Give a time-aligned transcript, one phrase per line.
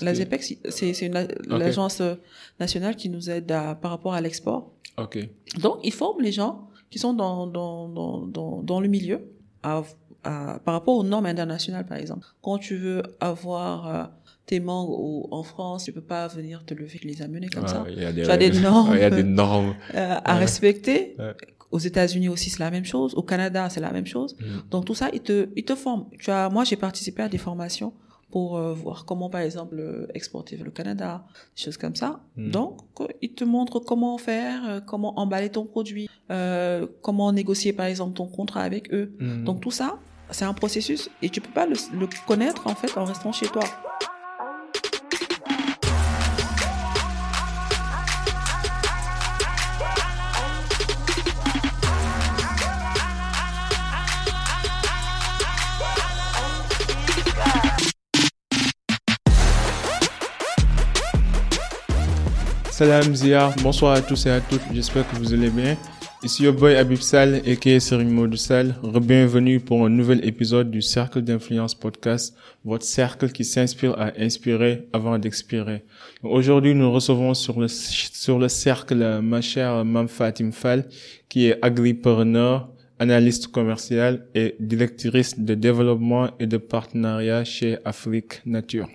[0.00, 2.14] La ZEPEX, c'est une- l'agence euh,
[2.60, 4.70] nationale qui nous aide à, par rapport à l'export.
[4.98, 5.18] Ok.
[5.60, 9.20] Donc, ils forment les gens qui sont dans, dans, dans, dans, dans le milieu
[9.62, 9.82] à,
[10.24, 12.26] à- par rapport aux normes internationales, par exemple.
[12.42, 14.04] Quand tu veux avoir euh,
[14.46, 17.66] tes mangues au- en France, tu peux pas venir te lever et les amener comme
[17.68, 17.82] ça.
[17.82, 18.60] Ouais, Il y a des, Tu as des règles.
[18.60, 18.92] normes.
[18.94, 19.74] Il y a des normes.
[19.94, 20.40] Euh, à Ouais.
[20.40, 21.14] respecter.
[21.18, 21.34] Ouais.
[21.70, 23.14] Aux États-Unis aussi, c'est la même chose.
[23.14, 24.36] Au Canada, c'est la même chose.
[24.38, 24.44] Mm.
[24.70, 26.04] Donc tout ça, ils te, ils te forment.
[26.18, 27.94] Tu as, moi, j'ai participé à des formations
[28.32, 32.20] pour euh, voir comment, par exemple, euh, exporter vers le Canada, des choses comme ça.
[32.36, 32.50] Mm.
[32.50, 32.78] Donc,
[33.20, 38.14] ils te montrent comment faire, euh, comment emballer ton produit, euh, comment négocier, par exemple,
[38.14, 39.12] ton contrat avec eux.
[39.20, 39.44] Mm.
[39.44, 39.98] Donc tout ça,
[40.30, 43.46] c'est un processus et tu peux pas le, le connaître en fait en restant chez
[43.46, 43.64] toi.
[62.82, 65.76] Salam Zia, bonsoir à tous et à toutes, j'espère que vous allez bien.
[66.24, 68.74] Ici your boy Abib Sal et Serine Modou Sal.
[69.00, 74.88] Bienvenue pour un nouvel épisode du Cercle d'influence podcast, votre cercle qui s'inspire à inspirer
[74.92, 75.84] avant d'expirer.
[76.24, 80.88] Aujourd'hui, nous recevons sur le, sur le cercle ma chère Mam Fatim Fall,
[81.28, 88.88] qui est agripreneur, analyste commercial et directrice de développement et de partenariat chez Afrique Nature.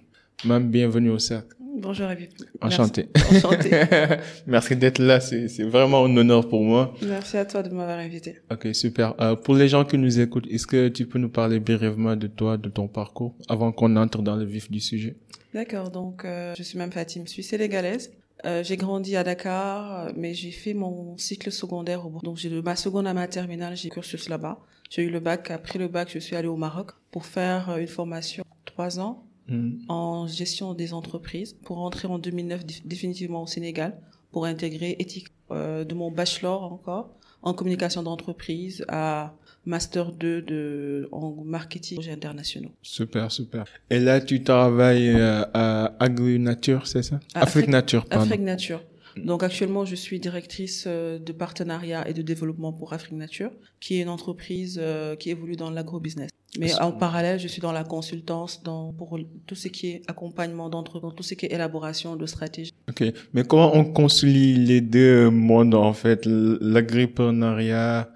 [0.44, 1.56] Mam, bienvenue au cercle.
[1.80, 2.31] Bonjour Abib.
[2.59, 3.08] Enchanté.
[3.14, 3.38] Merci.
[3.38, 3.70] Enchanté.
[4.47, 6.95] Merci d'être là, c'est vraiment un honneur pour moi.
[7.03, 8.39] Merci à toi de m'avoir invité.
[8.52, 9.14] Ok, super.
[9.22, 12.25] Euh, pour les gens qui nous écoutent, est-ce que tu peux nous parler brièvement de
[12.25, 15.17] toi, de ton parcours, avant qu'on entre dans le vif du sujet?
[15.53, 18.12] D'accord, donc euh, je suis même Fatim, je suis sénégalaise.
[18.45, 22.19] Euh, j'ai grandi à Dakar, mais j'ai fait mon cycle secondaire au.
[22.23, 24.58] Donc j'ai de ma seconde à ma terminale, j'ai cursus là-bas.
[24.89, 25.52] J'ai eu le bac.
[25.52, 29.78] Après le bac, je suis allée au Maroc pour faire une formation trois ans Hmm,
[29.88, 33.98] en gestion des entreprises pour rentrer en 2009 dé- définitivement au Sénégal
[34.31, 39.34] pour intégrer éthique euh, de mon bachelor encore en communication d'entreprise à
[39.66, 42.72] master 2 de en marketing projets internationaux.
[42.81, 43.63] Super, super.
[43.90, 47.19] Et là, tu travailles euh, à Agri-Nature, c'est ça?
[47.34, 48.25] À Afrique Afrique- Nature, pardon.
[48.25, 48.81] Afrique Nature.
[49.18, 53.96] Donc actuellement, je suis directrice euh, de partenariat et de développement pour Afrique Nature, qui
[53.97, 54.81] est une entreprise
[55.19, 56.31] qui évolue dans l'agrobusiness.
[56.59, 60.69] Mais en parallèle, je suis dans la consultance, dans pour tout ce qui est accompagnement
[60.69, 62.74] d'entreprise, tout ce qui est élaboration de stratégie.
[62.90, 63.03] Ok,
[63.34, 68.09] mais comment on concilie les deux mondes, en fait, l- l'agriprenariat,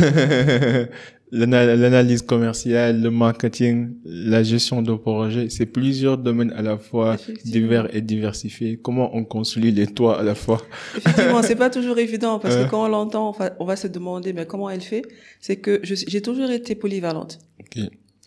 [0.00, 0.86] l'ana-
[1.32, 7.94] l'analyse commerciale, le marketing, la gestion de projet C'est plusieurs domaines à la fois divers
[7.94, 8.78] et diversifiés.
[8.80, 10.60] Comment on concilie les trois à la fois?
[10.96, 13.88] Effectivement, c'est pas toujours évident parce que quand on l'entend, on va, on va se
[13.88, 15.02] demander mais comment elle fait?
[15.40, 17.38] C'est que j'ai toujours été polyvalente.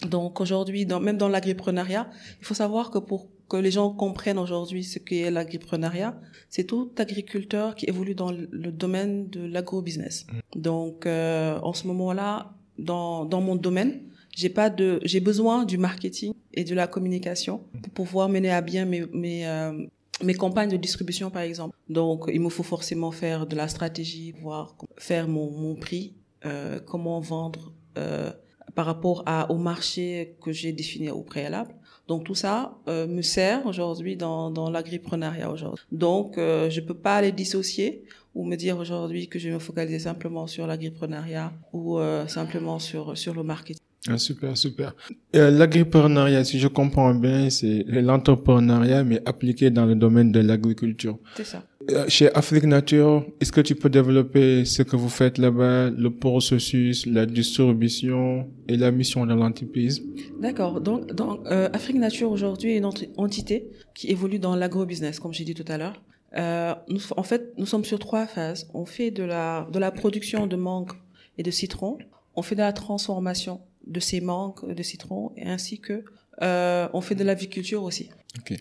[0.09, 2.09] Donc aujourd'hui, dans, même dans l'agriprenariat,
[2.41, 6.91] il faut savoir que pour que les gens comprennent aujourd'hui ce qu'est l'agriprenariat, c'est tout
[6.97, 10.25] agriculteur qui évolue dans le le domaine de l'agrobusiness.
[10.55, 14.01] Donc euh, en ce moment-là, dans, dans mon domaine,
[14.35, 17.63] j'ai pas de, j'ai besoin du marketing et de la communication
[17.93, 19.85] pour pouvoir mener à bien mes mes euh,
[20.23, 21.77] mes campagnes de distribution par exemple.
[21.89, 26.15] Donc il me faut forcément faire de la stratégie, voir faire mon mon prix,
[26.45, 27.73] euh, comment vendre.
[27.97, 28.31] Euh,
[28.73, 31.73] par rapport à, au marché que j'ai défini au préalable.
[32.07, 35.83] Donc tout ça euh, me sert aujourd'hui dans, dans l'agriprenariat aujourd'hui.
[35.91, 38.03] Donc euh, je peux pas les dissocier
[38.35, 42.79] ou me dire aujourd'hui que je vais me focaliser simplement sur l'agriprenariat ou euh, simplement
[42.79, 43.84] sur sur le marketing.
[44.07, 44.95] Ah, super, super.
[45.35, 51.17] Euh, L'agriprenariat, si je comprends bien, c'est l'entrepreneuriat, mais appliqué dans le domaine de l'agriculture.
[51.35, 51.63] C'est ça.
[51.91, 56.09] Euh, Chez Afrique Nature, est-ce que tu peux développer ce que vous faites là-bas, le
[56.11, 60.03] processus, la distribution et la mission de l'entreprise?
[60.39, 60.81] D'accord.
[60.81, 65.33] Donc, donc euh, Afrique Nature aujourd'hui est une enti- entité qui évolue dans l'agrobusiness, comme
[65.33, 66.01] j'ai dit tout à l'heure.
[66.37, 68.67] Euh, nous, en fait, nous sommes sur trois phases.
[68.73, 70.91] On fait de la de la production de mangue
[71.37, 71.97] et de citron.
[72.35, 76.03] On fait de la transformation de ces mangues, de citrons, ainsi que
[76.41, 78.09] euh, on fait de l'aviculture aussi.
[78.37, 78.57] Ok.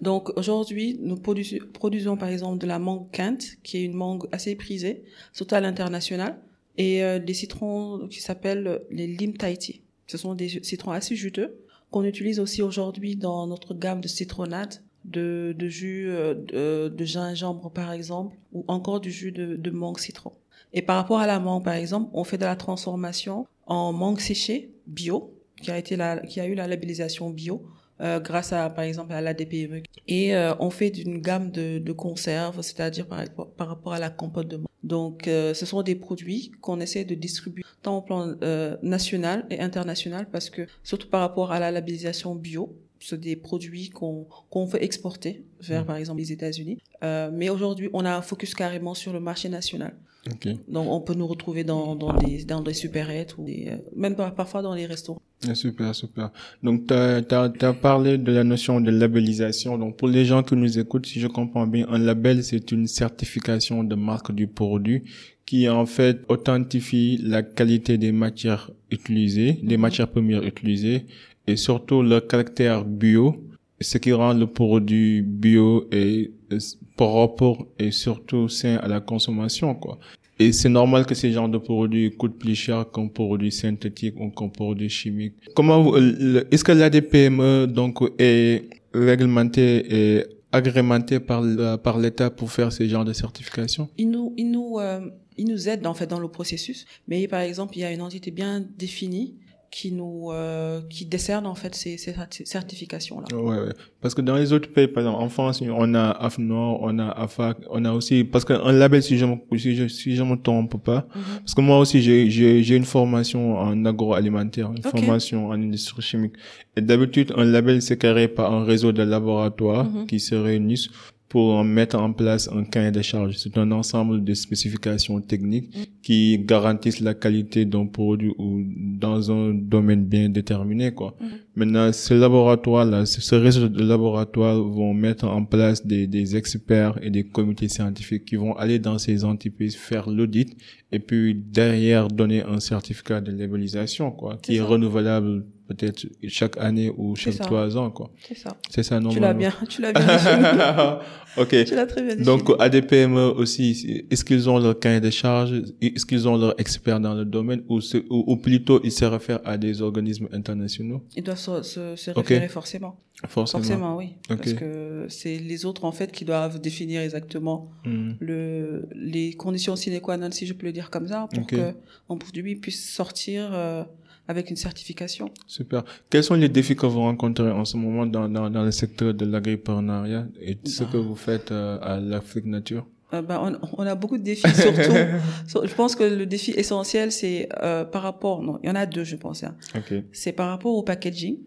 [0.00, 4.24] Donc aujourd'hui, nous produisons, produisons par exemple de la mangue quinte, qui est une mangue
[4.32, 6.38] assez prisée, surtout à l'international,
[6.76, 9.80] et euh, des citrons qui s'appellent les Lim Tahiti.
[10.06, 11.56] Ce sont des citrons assez juteux
[11.90, 17.04] qu'on utilise aussi aujourd'hui dans notre gamme de citronnade, de, de jus euh, de, de
[17.04, 20.32] gingembre par exemple, ou encore du jus de, de mangue citron.
[20.74, 24.20] Et par rapport à la mangue par exemple, on fait de la transformation en mangue
[24.20, 27.62] séchée bio, qui a été la, qui a eu la labellisation bio
[28.00, 29.82] euh, grâce à par exemple à la DPME.
[30.06, 33.24] Et euh, on fait d'une gamme de, de conserves, c'est-à-dire par,
[33.56, 34.66] par rapport à la compote de mangue.
[34.82, 39.46] Donc euh, ce sont des produits qu'on essaie de distribuer tant au plan euh, national
[39.50, 44.26] et international parce que surtout par rapport à la labellisation bio, c'est des produits qu'on
[44.50, 45.86] qu'on veut exporter vers, Mm.
[45.86, 46.78] par exemple, les États-Unis.
[47.02, 49.94] Euh, mais aujourd'hui, on a un focus carrément sur le marché national.
[50.30, 50.48] Ok.
[50.68, 54.16] Donc, on peut nous retrouver dans, dans des, dans des supérettes ou des, euh, même
[54.16, 55.20] par- parfois dans les restaurants.
[55.48, 56.30] Ah, Super, super.
[56.62, 59.78] Donc, tu as, parlé de la notion de labellisation.
[59.78, 62.86] Donc, pour les gens qui nous écoutent, si je comprends bien, un label, c'est une
[62.86, 65.02] certification de marque du produit
[65.44, 69.82] qui, en fait, authentifie la qualité des matières utilisées, des Mhm.
[69.82, 71.06] matières premières utilisées,
[71.46, 73.36] et surtout leur caractère bio,
[73.80, 76.58] ce qui rend le produit bio et et
[76.96, 79.98] propre et surtout sain à la consommation, quoi.
[80.38, 84.28] Et c'est normal que ces genres de produits coûtent plus cher qu'un produit synthétique ou
[84.30, 85.32] qu'un produit chimique.
[85.54, 91.42] Comment le- est-ce que l'ADPME donc est réglementé et agrémenté par
[91.82, 95.00] par l'État pour faire ces genres de certification Ils nous, ils nous, euh,
[95.38, 96.84] nous aident en fait dans le processus.
[97.08, 99.34] Mais par exemple, il y a une entité bien définie
[99.70, 102.14] qui nous, euh, qui décerne en fait ces, ces
[102.44, 103.36] certifications-là.
[103.36, 103.72] Ouais, ouais.
[104.00, 107.08] Parce que dans les autres pays, par exemple, en France, on a AFNOR, on a
[107.08, 109.26] AFAC, on a aussi, parce qu'un label, si je
[109.56, 111.22] si je, si je me trompe pas, Mhm.
[111.40, 116.02] parce que moi aussi, j'ai, j'ai, j'ai une formation en agroalimentaire, une formation en industrie
[116.02, 116.34] chimique.
[116.76, 120.06] Et d'habitude, un label, c'est créé par un réseau de laboratoires Mhm.
[120.06, 120.88] qui se réunissent
[121.28, 123.36] pour mettre en place un cahier de charges.
[123.36, 125.84] C'est un ensemble de spécifications techniques Mhm.
[126.02, 128.62] qui garantissent la qualité d'un produit ou
[128.98, 131.16] dans un domaine bien déterminé, quoi.
[131.20, 131.26] Mhm.
[131.56, 137.10] Maintenant, ce laboratoire-là, ce réseau de laboratoires vont mettre en place des, des experts et
[137.10, 140.56] des comités scientifiques qui vont aller dans ces entreprises faire l'audit
[140.92, 146.90] et puis derrière donner un certificat de labellisation, quoi, qui est renouvelable peut-être chaque année
[146.96, 148.10] ou chaque trois ans, quoi.
[148.26, 148.56] C'est ça.
[148.70, 149.26] C'est ça, Tu normalement.
[149.26, 150.98] l'as bien, tu l'as bien
[151.36, 151.64] ok.
[151.64, 152.16] tu l'as très bien.
[152.24, 155.52] Donc, ADPME aussi, est-ce qu'ils ont leur cahier de charge?
[155.80, 157.62] Est-ce qu'ils ont leurs experts dans le domaine?
[157.68, 157.80] Ou,
[158.10, 161.02] ou, ou plutôt ils se réfèrent à des organismes internationaux?
[161.16, 161.62] Ils doivent se,
[161.96, 162.98] se, référer forcément.
[163.28, 163.62] Forcément.
[163.62, 164.08] Forcément, oui.
[164.28, 168.12] Parce que c'est les autres, en fait, qui doivent définir exactement Hmm.
[168.20, 171.50] le, les conditions sine qua non, si je peux le dire comme ça, pour Ok.
[171.50, 171.72] que
[172.18, 173.84] produit puisse sortir euh,
[174.28, 175.30] avec une certification.
[175.46, 175.84] Super.
[176.10, 179.14] Quels sont les défis que vous rencontrez en ce moment dans, dans, dans le secteur
[179.14, 180.90] de l'agripreneuriat et ce Bah.
[180.92, 182.86] que vous faites euh, à l'Afrique Nature?
[183.14, 184.92] Euh, ben, on, on a beaucoup de défis, surtout.
[185.46, 188.42] sur- je pense que le défi essentiel, c'est euh, par rapport.
[188.42, 189.44] Non, il y en a deux, je pense.
[189.44, 189.54] hein.
[189.76, 189.94] Ok.
[190.12, 191.38] C'est par rapport au packaging.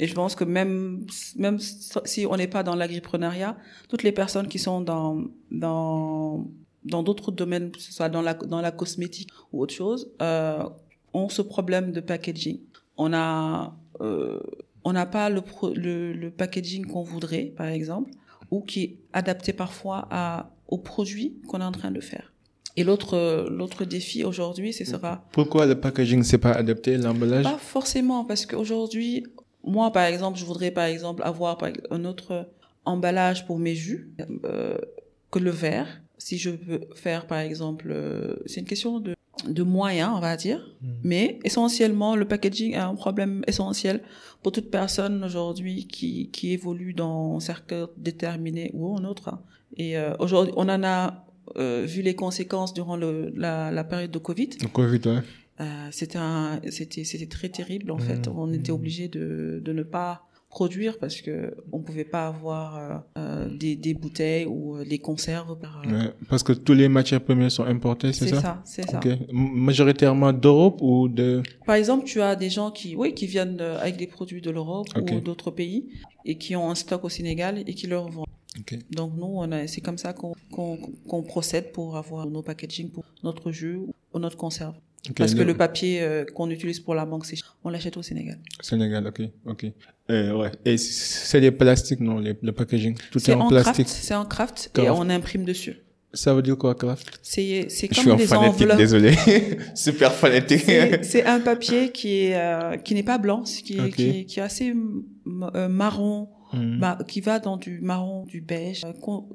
[0.00, 1.04] Et je pense que même
[1.36, 3.56] même si on n'est pas dans l'agripreneuriat,
[3.88, 6.46] toutes les personnes qui sont dans dans
[6.84, 10.62] dans d'autres domaines, que ce soit dans la dans la cosmétique ou autre chose, euh,
[11.14, 12.60] ont ce problème de packaging.
[12.96, 14.40] On a euh,
[14.84, 18.10] on n'a pas le, pro- le le packaging qu'on voudrait, par exemple,
[18.50, 22.32] ou qui est adapté parfois à au produit qu'on est en train de faire.
[22.76, 27.44] Et l'autre l'autre défi aujourd'hui, ce sera Pourquoi le packaging c'est pas adapté, l'emballage?
[27.44, 29.26] pas forcément, parce qu'aujourd'hui,
[29.64, 31.58] moi, par exemple, je voudrais, par exemple, avoir
[31.90, 32.48] un autre
[32.84, 34.10] emballage pour mes jus
[34.44, 34.78] euh,
[35.30, 36.00] que le verre.
[36.16, 39.14] Si je veux faire, par exemple, euh, c'est une question de,
[39.46, 40.60] de moyens, on va dire.
[40.82, 40.90] Mhm.
[41.04, 44.02] Mais essentiellement, le packaging est un problème essentiel
[44.42, 49.28] pour toute personne aujourd'hui qui, qui évolue dans un secteur déterminé ou un autre.
[49.28, 49.40] hein.
[49.76, 51.24] Et euh, aujourd'hui, on en a
[51.56, 54.50] euh, vu les conséquences durant le, la, la période de Covid.
[54.60, 55.22] Le Covid, ouais.
[55.60, 58.02] Euh, c'était un, c'était, c'était très terrible en Mhm.
[58.02, 58.28] fait.
[58.28, 58.78] On était Mhm.
[58.78, 63.76] obligé de, de ne pas produire parce que on pouvait pas avoir euh, euh, des,
[63.76, 65.58] des bouteilles ou euh, les conserves.
[65.58, 68.40] Par, euh, Ouais, Parce que toutes les matières premières sont importées, c'est c'est ça?
[68.40, 68.98] ça, c'est ça.
[68.98, 69.06] Ok.
[69.06, 71.42] M- Majoritairement d'Europe ou de...
[71.66, 74.88] Par exemple, tu as des gens qui, oui, qui viennent avec des produits de l'Europe
[74.96, 75.88] ou d'autres pays
[76.24, 78.26] et qui ont un stock au Sénégal et qui leur vendent.
[78.90, 82.90] Donc nous, on a, c'est comme ça qu'on, qu'on, qu'on procède pour avoir nos packaging
[82.90, 83.78] pour notre jus
[84.12, 84.74] ou notre conserve.
[85.16, 88.38] Parce que le papier euh, qu'on utilise pour la banque, c'est, on l'achète au Sénégal.
[88.60, 89.66] Sénégal, ok, ok.
[90.10, 90.50] Euh, ouais.
[90.64, 92.96] Et c'est des plastiques, non, les, le packaging.
[93.10, 93.86] Tout est, C'est en, en plastique.
[93.86, 94.92] craft, c'est en craft et Craft.
[95.00, 95.76] on imprime dessus.
[96.14, 97.20] Ça veut dire quoi, craft?
[97.22, 98.78] C'est c'est Je suis comme un des fanatique, enveloppes.
[98.78, 99.14] désolé.
[99.74, 100.64] Super fanatique.
[101.02, 103.90] C'est un papier qui est euh, qui n'est pas blanc, qui est, Ok.
[103.94, 104.72] qui est qui est assez
[105.54, 106.78] euh, marron, Mhm.
[106.80, 108.82] bah, qui va dans du marron, du beige.
[108.86, 108.92] Euh,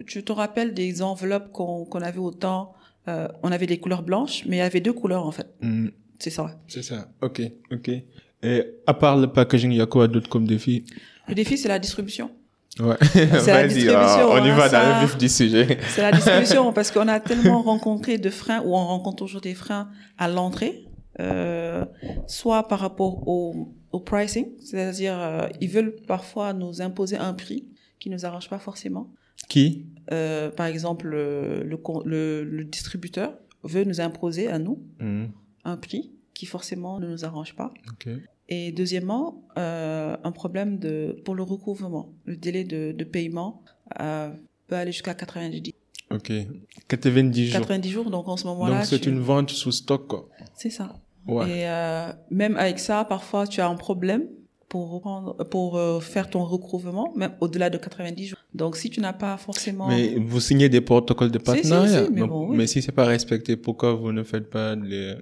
[0.08, 2.74] tu te rappelles des enveloppes qu'on qu'on avait au temps?
[3.08, 5.48] Euh, On avait les couleurs blanches, mais il y avait deux couleurs en fait.
[5.62, 5.92] Mhm.
[6.20, 6.58] C'est ça.
[6.68, 7.10] C'est ça.
[7.22, 7.42] Ok,
[7.72, 7.90] ok.
[8.44, 10.86] Et à part le packaging, il y a quoi d'autre comme défi?
[11.28, 12.32] Le défi, c'est la distribution.
[12.80, 12.96] Ouais.
[13.16, 15.78] la Vas-y, distribution, on y hein, va dans le vif du sujet.
[15.90, 19.54] C'est la distribution parce qu'on a tellement rencontré de freins ou on rencontre toujours des
[19.54, 20.88] freins à l'entrée,
[21.20, 21.86] euh,
[22.28, 27.68] soit par rapport au, au pricing, c'est-à-dire euh, ils veulent parfois nous imposer un prix
[28.00, 29.12] qui nous arrange pas forcément.
[29.50, 29.86] Qui?
[30.12, 33.34] Euh, par exemple, le, le, le, distributeur
[33.64, 35.30] veut nous imposer à nous Mhm.
[35.64, 37.74] un prix qui forcément ne nous arrange pas.
[38.50, 42.10] Et deuxièmement, euh, un problème de, pour le recouvrement.
[42.26, 43.62] Le délai de, de paiement
[44.02, 44.30] euh,
[44.68, 45.72] peut aller jusqu'à 90
[46.12, 46.32] Ok.
[46.90, 47.60] 90 jours.
[47.62, 48.78] 90 jours, donc en ce moment-là.
[48.80, 50.28] Donc c'est tu- une vente sous stock, quoi.
[50.56, 50.94] C'est ça.
[51.26, 51.46] Ouais.
[51.50, 54.28] Et euh, même avec ça, parfois, tu as un problème
[54.74, 58.40] pour reprendre, pour euh, faire ton recouvrement, même au-delà de 90 jours.
[58.56, 59.88] Donc, si tu n'as pas forcément...
[59.88, 62.06] Mais vous signez des protocoles de si, partenariat.
[62.06, 62.58] si, mais Donc, bon, oui.
[62.58, 65.14] mais si c'est pas respecté, pourquoi vous ne faites pas les...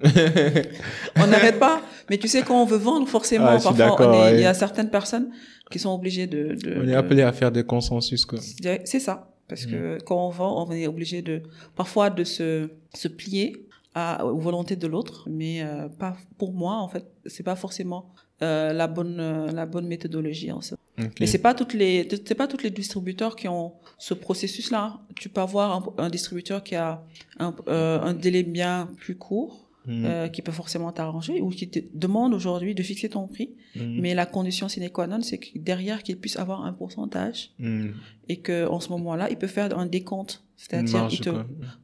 [1.17, 1.81] On n'arrête pas.
[2.09, 4.89] Mais tu sais, quand on veut vendre, forcément, Ah, parfois, on il y a certaines
[4.89, 5.29] personnes
[5.69, 6.55] qui sont obligées de...
[6.55, 8.39] de- On est de- appelé à faire des consensus, quoi.
[8.85, 9.27] C'est ça.
[9.49, 10.01] Parce que Mm.
[10.05, 11.41] quand on vend, on est obligé de,
[11.75, 15.27] parfois, de se, se plier à, aux volontés de l'autre.
[15.29, 19.65] Mais euh, pas pour moi, en fait, c'est pas forcément euh, la bonne, euh, la
[19.65, 20.51] bonne méthodologie.
[20.51, 20.75] En fait.
[20.99, 21.11] Ok.
[21.19, 24.99] Mais c'est pas toutes les, c'est pas tous les distributeurs qui ont ce processus-là.
[25.15, 27.03] Tu peux avoir un, un distributeur qui a
[27.39, 30.05] un, euh, un délai bien plus court, Mhm.
[30.05, 33.49] euh, qui peut forcément t'arranger, ou qui te demande aujourd'hui de fixer ton prix.
[33.75, 33.97] Mhm.
[34.01, 37.93] Mais la condition sine qua non, c'est que derrière qu'il puisse avoir un pourcentage Mhm.
[38.29, 40.43] et que en ce moment-là, il peut faire un décompte.
[40.55, 41.29] C'est-à-dire, te,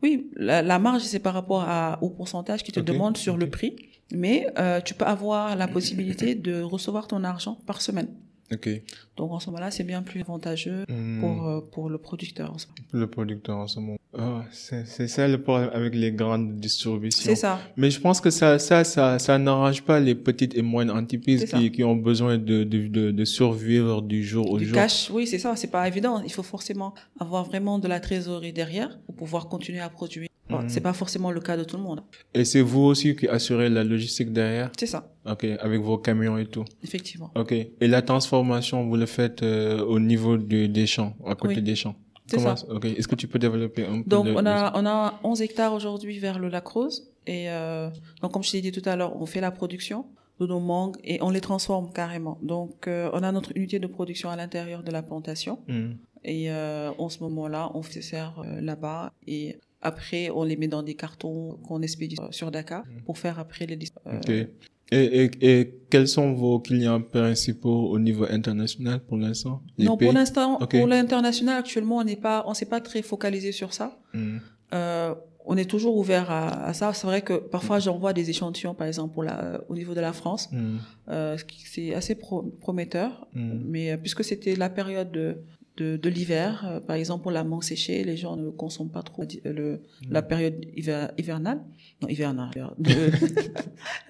[0.04, 3.50] oui, la, la marge, c'est par rapport à, au pourcentage qu'il te demande sur le
[3.50, 3.76] prix,
[4.12, 8.10] mais euh, tu peux avoir la possibilité de recevoir ton argent par semaine.
[8.54, 8.70] Ok.
[9.18, 11.20] Donc en ce moment-là, c'est bien plus avantageux Mhm.
[11.22, 12.54] pour, euh, pour le producteur.
[12.54, 12.88] en ce moment.
[12.94, 13.98] Le producteur en ce moment.
[14.18, 17.24] Ah, c'est ça le problème avec les grandes distributions.
[17.24, 17.60] C'est ça.
[17.76, 21.46] Mais je pense que ça, ça, ça, ça n'arrange pas les petites et moyennes entreprises
[21.46, 24.76] qui, qui ont besoin de, de, de, de survivre du jour au Du jour.
[24.76, 25.56] cash, oui, c'est ça.
[25.56, 26.22] C'est pas évident.
[26.24, 30.28] Il faut forcément avoir vraiment de la trésorerie derrière pour pouvoir continuer à produire.
[30.50, 30.70] Bon, Mhm.
[30.70, 32.02] C'est pas forcément le cas de tout le monde.
[32.34, 34.72] Et c'est vous aussi qui assurez la logistique derrière?
[34.80, 36.64] C'est ça, Ok, avec vos camions et tout.
[36.82, 37.30] effectivement.
[37.36, 37.52] Ok.
[37.52, 41.62] Et la transformation, vous le faites euh, au niveau du- des champs, à côté Oui.
[41.64, 41.96] des champs.
[42.28, 42.68] C'est Comment- ça.
[42.84, 45.74] Est-ce que tu peux développer un peu Donc, de- on a, on a 11 hectares
[45.74, 47.12] aujourd'hui vers le lac Rose.
[47.26, 47.90] Et euh,
[48.22, 50.06] donc, comme je t'ai dit tout à l'heure, on fait la production
[50.40, 52.38] de nos mangues et on les transforme carrément.
[52.42, 55.60] Donc, euh, on a notre unité de production à l'intérieur de la plantation.
[55.68, 55.94] Hmm.
[56.24, 59.14] Et en ce moment-là, on fait euh, là-bas.
[59.28, 63.66] Et après, on les met dans des cartons qu'on expédie sur Dakar pour faire après
[63.66, 63.78] les...
[63.78, 64.50] dis- euh, Ok.
[64.92, 69.62] Et, et, et quels sont vos clients principaux au niveau international pour l'instant?
[69.78, 73.52] Non, pays pour l'instant, pour l'international, actuellement, on n'est pas, on s'est pas très focalisé
[73.52, 74.00] sur ça.
[74.14, 74.38] Hmm.
[74.74, 75.14] Euh,
[75.50, 76.94] on est toujours ouvert à, à ça.
[76.94, 80.12] C'est vrai que parfois j'envoie des échantillons, par exemple, pour la, au niveau de la
[80.14, 80.50] France.
[80.52, 80.78] Hmm.
[81.10, 83.28] Euh, ce qui- c'est assez pro- prometteur.
[83.34, 83.60] Hmm.
[83.66, 85.38] Mais euh, puisque c'était la période de,
[85.78, 89.04] de, de l'hiver, euh, par exemple pour la mangue séchée, les gens ne consomment pas
[89.04, 91.62] trop euh, le, la période hiver, hivernale.
[92.02, 92.50] Non, hivernale.
[92.80, 92.92] de-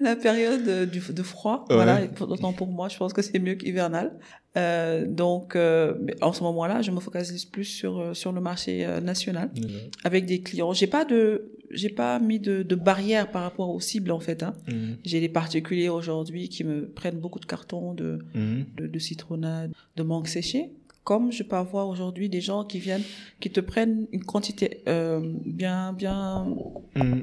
[0.00, 1.64] la période euh, du, de froid.
[1.68, 1.74] Ouais.
[1.76, 2.00] Voilà.
[2.20, 4.12] Autant pour moi, je pense que c'est mieux qu'hivernal.
[4.56, 9.50] Euh, donc, euh, en ce moment-là, je me focalise plus sur, sur le marché national
[10.04, 10.72] avec des clients.
[10.72, 14.42] J'ai pas de, j'ai pas mis de, de barrière par rapport aux cibles en fait.
[14.42, 14.54] Hein.
[14.68, 14.94] Hmm.
[15.04, 18.62] J'ai des particuliers aujourd'hui qui me prennent beaucoup de cartons de, Hmm.
[18.76, 20.70] de, de citronnade, de mangue séchée.
[21.08, 23.06] Comme je peux avoir aujourd'hui des gens qui viennent,
[23.40, 25.20] qui te prennent une quantité euh,
[25.60, 26.46] bien, bien,
[26.96, 27.20] Hmm.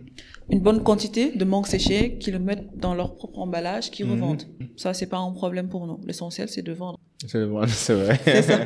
[0.49, 4.11] une bonne quantité de mangue séchée, qui le mettent dans leur propre emballage, qui Mhm.
[4.11, 4.43] revendent.
[4.75, 5.99] Ça, c'est pas un problème pour nous.
[6.07, 6.97] L'essentiel, c'est de vendre.
[7.27, 7.67] C'est vrai,
[8.23, 8.59] c'est ça.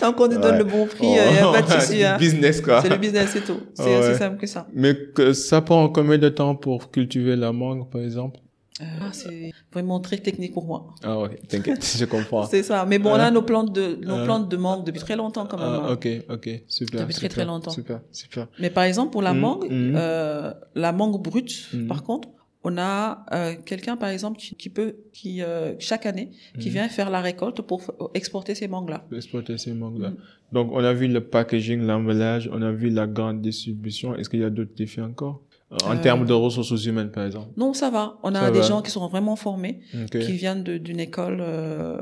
[0.00, 0.58] Tant qu'on nous donne Ouais.
[0.58, 1.86] le bon prix, il n'y a pas de souci.
[1.98, 2.16] C'est hein.
[2.18, 2.82] business, quoi.
[2.82, 3.60] C'est le business, c'est tout.
[3.74, 4.66] C'est aussi simple que ça.
[4.74, 8.40] Mais que ça prend combien de temps pour cultiver la mangue, par exemple?
[8.80, 10.94] Euh, ah, c'est vraiment très technique pour moi.
[11.04, 12.44] Ah ouais, t'inquiète, je comprends.
[12.46, 12.84] C'est ça.
[12.86, 15.46] Mais bon, on Hein a nos plantes de, nos plantes de mangue depuis très longtemps
[15.46, 15.66] quand même.
[15.68, 15.92] Ah, hein.
[15.92, 17.00] ok, ok, super.
[17.02, 17.70] Depuis très, super, très longtemps.
[17.70, 18.48] Super, super.
[18.58, 21.86] Mais par exemple, pour la Mhm, mangue, euh, la mangue brute, Mhm.
[21.86, 22.28] par contre,
[22.64, 26.88] on a euh, quelqu'un, par exemple, qui, qui peut, qui euh, chaque année, qui vient
[26.88, 27.82] faire la récolte pour
[28.14, 29.06] exporter ces mangues-là.
[29.14, 30.14] Exploiter ces mangues-là.
[30.50, 34.16] Donc, on a vu le packaging, l'emballage, on a vu la grande distribution.
[34.16, 35.42] Est-ce qu'il y a d'autres défis encore?
[35.84, 37.48] En Euh, termes de ressources humaines, par exemple.
[37.56, 38.18] Non, ça va.
[38.22, 38.66] On a Ça des va.
[38.66, 41.98] gens qui sont vraiment formés, qui viennent d'une école euh,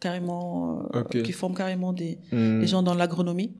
[0.00, 3.52] carrément, euh, qui forment carrément des, Hmm, des gens dans l'agronomie.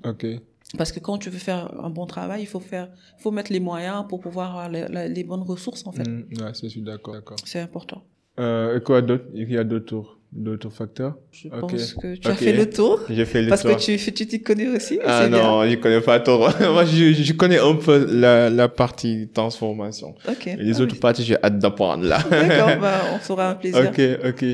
[0.78, 3.52] Parce que quand tu veux faire un bon travail, il faut faire, il faut mettre
[3.52, 4.68] les moyens pour pouvoir avoir
[5.08, 6.06] les, bonnes ressources en fait.
[6.08, 7.16] Hmm, ouais, c'est d'accord.
[7.44, 8.02] C'est important.
[8.40, 9.24] Euh, et quoi d'autre?
[9.34, 11.60] Il y a d'autres, d'autres facteurs Je Ok.
[11.60, 13.00] pense que tu as fait le tour.
[13.08, 13.76] J'ai fait le Parce tour.
[13.76, 14.98] que tu tu t'y connais aussi.
[15.04, 15.42] Ah c'est bien.
[15.42, 16.48] non, je connais pas trop.
[16.72, 20.14] Moi, je, je connais un peu la, la partie transformation.
[20.28, 20.46] Ok.
[20.48, 21.00] Et les Ah autres oui.
[21.00, 22.18] parties, j'ai hâte d'apprendre là.
[22.30, 23.88] D'accord, bah, on fera un plaisir.
[23.90, 24.44] ok, ok.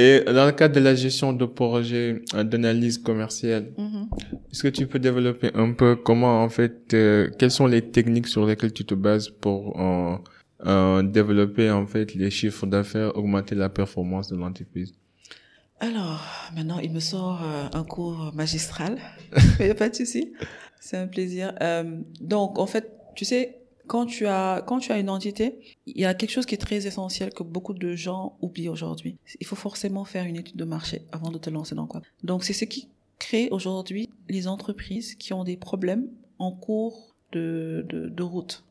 [0.00, 4.06] Et dans le cadre de la gestion de projets euh, d'analyse commerciale, Mhm.
[4.52, 8.28] est-ce que tu peux développer un peu comment en fait, euh, quelles sont les techniques
[8.28, 10.16] sur lesquelles tu te bases pour euh,
[10.66, 14.92] euh, développer en fait les chiffres d'affaires, augmenter la performance de l'entreprise?
[15.80, 18.98] Alors, maintenant, il me sort euh, un cours magistral.
[19.60, 20.32] Il n'y a pas de souci.
[20.80, 21.54] C'est un plaisir.
[21.60, 26.00] Euh, donc, en fait, tu sais, quand tu as quand tu as une entité, il
[26.00, 29.16] y a quelque chose qui est très essentiel que beaucoup de gens oublient aujourd'hui.
[29.40, 32.02] Il faut forcément faire une étude de marché avant de te lancer dans quoi.
[32.22, 36.08] Donc c'est ce qui crée aujourd'hui les entreprises qui ont des problèmes
[36.38, 38.64] en cours de, de, de route.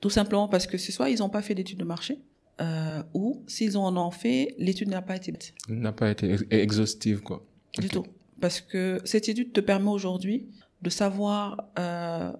[0.00, 2.18] Tout simplement parce que c'est soit ils n'ont pas fait d'étude de marché,
[2.60, 5.32] euh, ou s'ils en ont fait, l'étude n'a pas été
[5.68, 7.44] n'a pas été exhaustive quoi.
[7.78, 8.04] Du tout,
[8.40, 10.46] parce que cette étude te permet aujourd'hui
[10.82, 12.32] de savoir euh,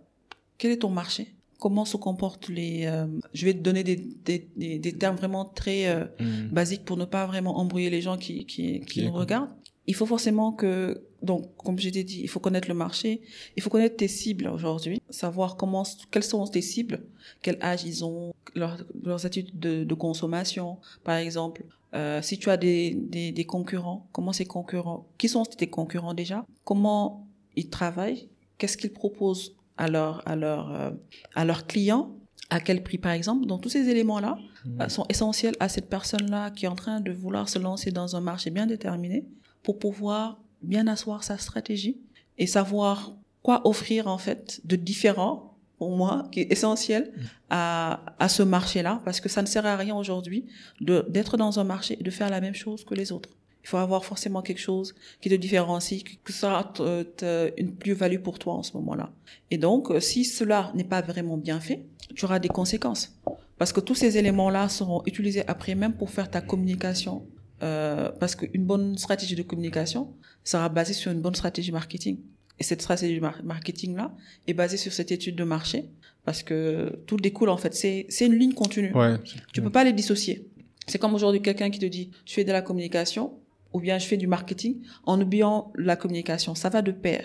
[0.59, 2.87] quel est ton marché, comment se comportent les.
[2.87, 6.49] Euh, je vais te donner des, des, des, des termes vraiment très euh, Mm.
[6.53, 9.51] basiques pour ne pas vraiment embrouiller les gens qui qui, qui Qui nous regardent.
[9.87, 13.21] Il faut forcément que donc comme je t'ai dit, il faut connaître le marché,
[13.57, 17.03] il faut connaître tes cibles aujourd'hui, savoir comment quelles sont tes cibles,
[17.43, 21.65] quel âge ils ont, leur- leurs attitudes de, de consommation, par exemple.
[21.95, 26.15] Euh, si tu as des, des, des concurrents, comment ces concurrents, qui sont tes concurrents
[26.15, 30.91] déjà, comment ils travaillent, qu'est-ce qu'ils proposent à leurs à leur, euh,
[31.35, 32.15] à leurs clients,
[32.49, 33.45] à quel prix par exemple?
[33.47, 34.39] Donc tous ces éléments-là
[34.81, 38.15] euh, sont essentiels à cette personne-là qui est en train de vouloir se lancer dans
[38.15, 39.25] un marché bien déterminé
[39.63, 41.99] pour pouvoir bien asseoir sa stratégie
[42.39, 43.13] et savoir
[43.43, 47.13] quoi offrir en fait de différent pour moi qui est essentiel
[47.49, 50.47] à, à ce marché-là parce que ça ne sert à rien aujourd'hui
[50.81, 53.31] de d'être dans un marché et de faire la même chose que les autres.
[53.63, 57.23] Il faut avoir forcément quelque chose qui te différencie, que ça soit
[57.59, 59.11] une plus-value pour toi en ce moment-là.
[59.51, 63.15] Et donc, euh, si cela n'est pas vraiment bien fait, tu auras des conséquences.
[63.59, 67.27] Parce que tous ces éléments-là seront utilisés après même pour faire ta communication.
[67.63, 70.15] Euh, parce qu'une bonne stratégie de communication
[70.45, 72.19] sera basée sur une bonne stratégie marketing.
[72.59, 74.15] Et cette stratégie mar- marketing-là
[74.47, 75.91] est basée sur cette étude de marché.
[76.25, 77.75] Parce que tout découle, en fait.
[77.75, 78.93] C'est c'est une ligne continue.
[78.95, 79.17] Ouais.
[79.53, 80.47] Tu peux pas les dissocier.
[80.87, 83.35] C'est comme aujourd'hui quelqu'un qui te dit, je fais de la communication
[83.73, 86.55] ou bien je fais du marketing en oubliant la communication.
[86.55, 87.25] Ça va de pair.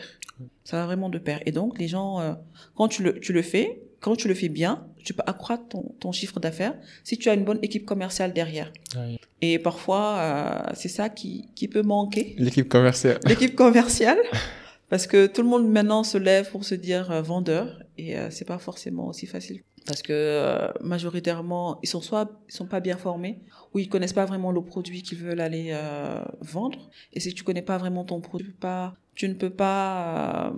[0.63, 1.41] Ça va vraiment de pair.
[1.45, 2.33] Et donc, les gens, euh,
[2.75, 5.95] quand tu le, tu le fais, quand tu le fais bien, tu peux accroître ton,
[5.99, 8.71] ton chiffre d'affaires si tu as une bonne équipe commerciale derrière.
[9.41, 12.35] Et parfois, euh, c'est ça qui, qui peut manquer.
[12.37, 13.19] L'équipe commerciale.
[13.25, 14.19] L'équipe commerciale.
[14.89, 18.29] Parce que tout le monde maintenant se lève pour se dire euh, vendeur et euh,
[18.29, 19.63] c'est pas forcément aussi facile.
[19.87, 23.39] Parce que euh, majoritairement, ils sont soit ils sont pas bien formés
[23.73, 25.75] ou ils connaissent pas vraiment le produit qu'ils veulent aller
[26.41, 26.91] vendre.
[27.13, 30.53] Et si tu connais pas vraiment ton produit, tu, peux pas, tu ne peux pas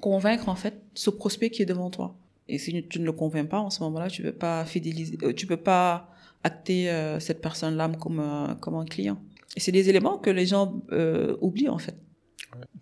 [0.00, 2.16] convaincre en fait ce prospect qui est devant toi.
[2.50, 5.32] Et si tu ne le convaincs pas en ce moment-là, tu peux pas fidéliser, euh,
[5.32, 6.10] tu peux pas
[6.42, 9.18] acter euh, cette personne-là comme un, comme un client.
[9.56, 11.96] Et c'est des éléments que les gens euh, oublient en fait.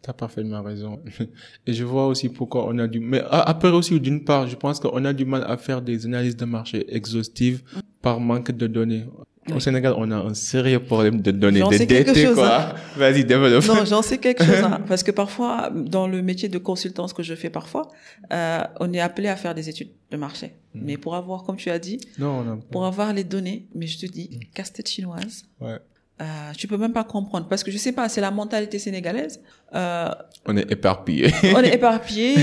[0.01, 1.01] T'as parfaitement raison.
[1.67, 4.81] Et je vois aussi pourquoi on a du, mais après aussi, d'une part, je pense
[4.81, 7.63] qu'on a du mal à faire des analyses de marché exhaustives
[8.01, 9.05] par manque de données.
[9.51, 9.61] Au Oui.
[9.61, 12.75] Sénégal, on a un sérieux problème de données, J'en de sais quelque DT, quoi.
[12.97, 13.67] Vas-y, développe.
[13.67, 14.63] Non, j'en sais quelque chose.
[14.65, 17.89] hein, parce que parfois, dans le métier de consultance que je fais parfois,
[18.33, 20.53] euh, on est appelé à faire des études de marché.
[20.75, 20.83] Mhm.
[20.85, 23.87] Mais pour avoir, comme tu as dit, Non, on a pour avoir les données, mais
[23.87, 24.39] je te dis, Mhm.
[24.55, 25.79] casse-tête chinoise, Ouais.
[26.21, 26.25] euh,
[26.57, 27.47] tu peux même pas comprendre.
[27.49, 29.41] Parce que je sais pas, c'est la mentalité sénégalaise.
[29.75, 30.09] Euh,
[30.47, 31.31] On est éparpillé.
[31.55, 32.35] on est éparpillé.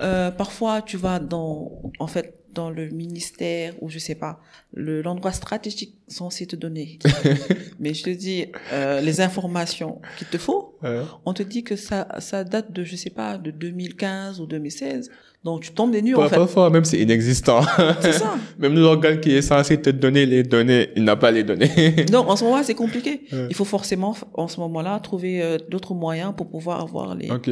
[0.00, 4.40] Euh, parfois, tu vas dans, en fait, dans le ministère ou je sais pas,
[4.74, 6.98] le l'endroit stratégique censé te donner.
[7.80, 11.00] Mais je te dis, euh, les informations qu'il te faut, Ouais.
[11.24, 15.10] on te dit que ça, ça date de, je sais pas, de 2015 ou 2016.
[15.44, 16.36] Donc, tu tombes des nues, Pas- en fait.
[16.36, 17.62] Parfois, même c'est inexistant.
[18.00, 18.34] C'est ça.
[18.58, 21.92] même l'organe qui est censé te donner les données, il n'a pas les données.
[22.12, 23.22] Donc, en ce moment, c'est compliqué.
[23.32, 23.46] Ouais.
[23.48, 27.30] Il faut forcément, en ce moment-là, trouver euh, d'autres moyens pour pouvoir avoir les...
[27.30, 27.50] Ok.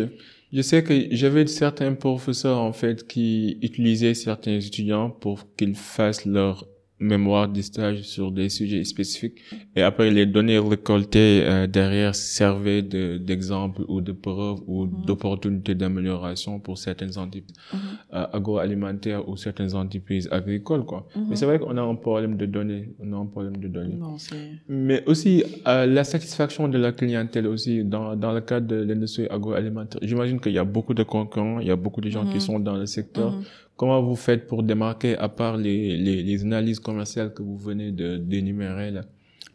[0.53, 6.25] Je sais que j'avais certains professeurs, en fait, qui utilisaient certains étudiants pour qu'ils fassent
[6.27, 6.67] leur
[7.01, 9.39] mémoire de stage sur des sujets spécifiques.
[9.75, 15.05] Et après, les données récoltées euh, derrière servaient de- d'exemple ou de preuve ou Mhm.
[15.07, 17.79] d'opportunités d'amélioration pour certaines entreprises Mhm.
[18.15, 21.07] euh, agroalimentaires ou certaines entreprises agricoles, quoi.
[21.17, 21.27] Mhm.
[21.31, 22.91] Mais c'est vrai qu'on a un problème de données.
[23.01, 23.95] On a un problème de données.
[23.97, 24.17] Non.
[24.69, 29.27] Mais aussi, euh, la satisfaction de la clientèle aussi, dans, dans le cadre de l'industrie
[29.31, 30.01] agroalimentaire.
[30.03, 32.41] J'imagine qu'il y a beaucoup de concurrents, il y a beaucoup de gens qui Mhm.
[32.41, 33.35] sont dans le secteur.
[33.81, 37.91] Comment vous faites pour démarquer, à part les, les, les analyses commerciales que vous venez
[38.01, 39.03] de d'énumérer là?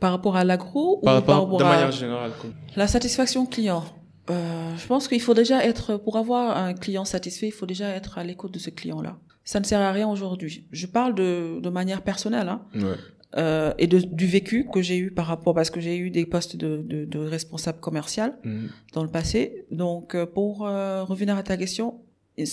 [0.03, 1.69] Par rapport à l'agro ou Par par rapport, de à...
[1.73, 2.31] manière générale.
[2.75, 3.83] La satisfaction client?
[4.31, 7.87] Euh, je pense qu'il faut déjà être, pour avoir un client satisfait, il faut déjà
[7.99, 9.13] être à l'écoute de ce client-là.
[9.51, 10.55] Ça ne sert à rien aujourd'hui.
[10.81, 12.97] Je parle de, de manière personnelle hein, Ouais.
[13.37, 16.25] euh, et de, du vécu que j'ai eu par rapport, parce que j'ai eu des
[16.25, 18.69] postes de, de, de responsable commercial Mhm.
[18.95, 19.67] dans le passé.
[19.83, 21.87] Donc, euh, pour euh, revenir à ta question,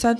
[0.03, 0.11] ça,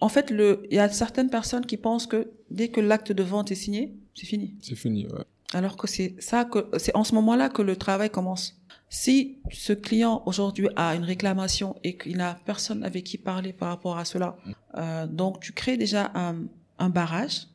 [0.00, 3.50] en fait, il y a certaines personnes qui pensent que dès que l'acte de vente
[3.50, 4.54] est signé, c'est fini.
[4.60, 5.24] C'est fini, ouais.
[5.54, 8.56] Alors que c'est ça que c'est en ce moment-là que le travail commence.
[8.90, 13.68] Si ce client aujourd'hui a une réclamation et qu'il n'a personne avec qui parler par
[13.68, 14.36] rapport à cela,
[14.76, 16.44] euh, donc tu crées déjà un,
[16.78, 17.46] un barrage.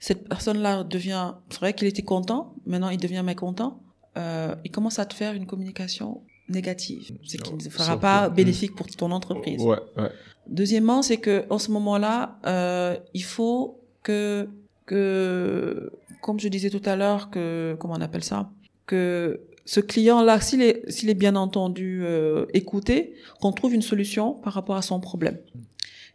[0.00, 3.80] Cette personne-là devient, c'est vrai qu'il était content, maintenant il devient mécontent.
[4.16, 8.74] Euh, il commence à te faire une communication négative, ce qui ne sera pas bénéfique
[8.74, 9.60] pour ton entreprise.
[9.62, 10.10] Ouais, ouais.
[10.50, 14.48] Deuxièmement, c'est que en ce moment-là, euh, il faut que
[14.84, 18.50] que comme je disais tout à l'heure que comment on appelle ça
[18.86, 24.34] que ce client-là, s'il est s'il est bien entendu euh, écouté, qu'on trouve une solution
[24.34, 25.38] par rapport à son problème.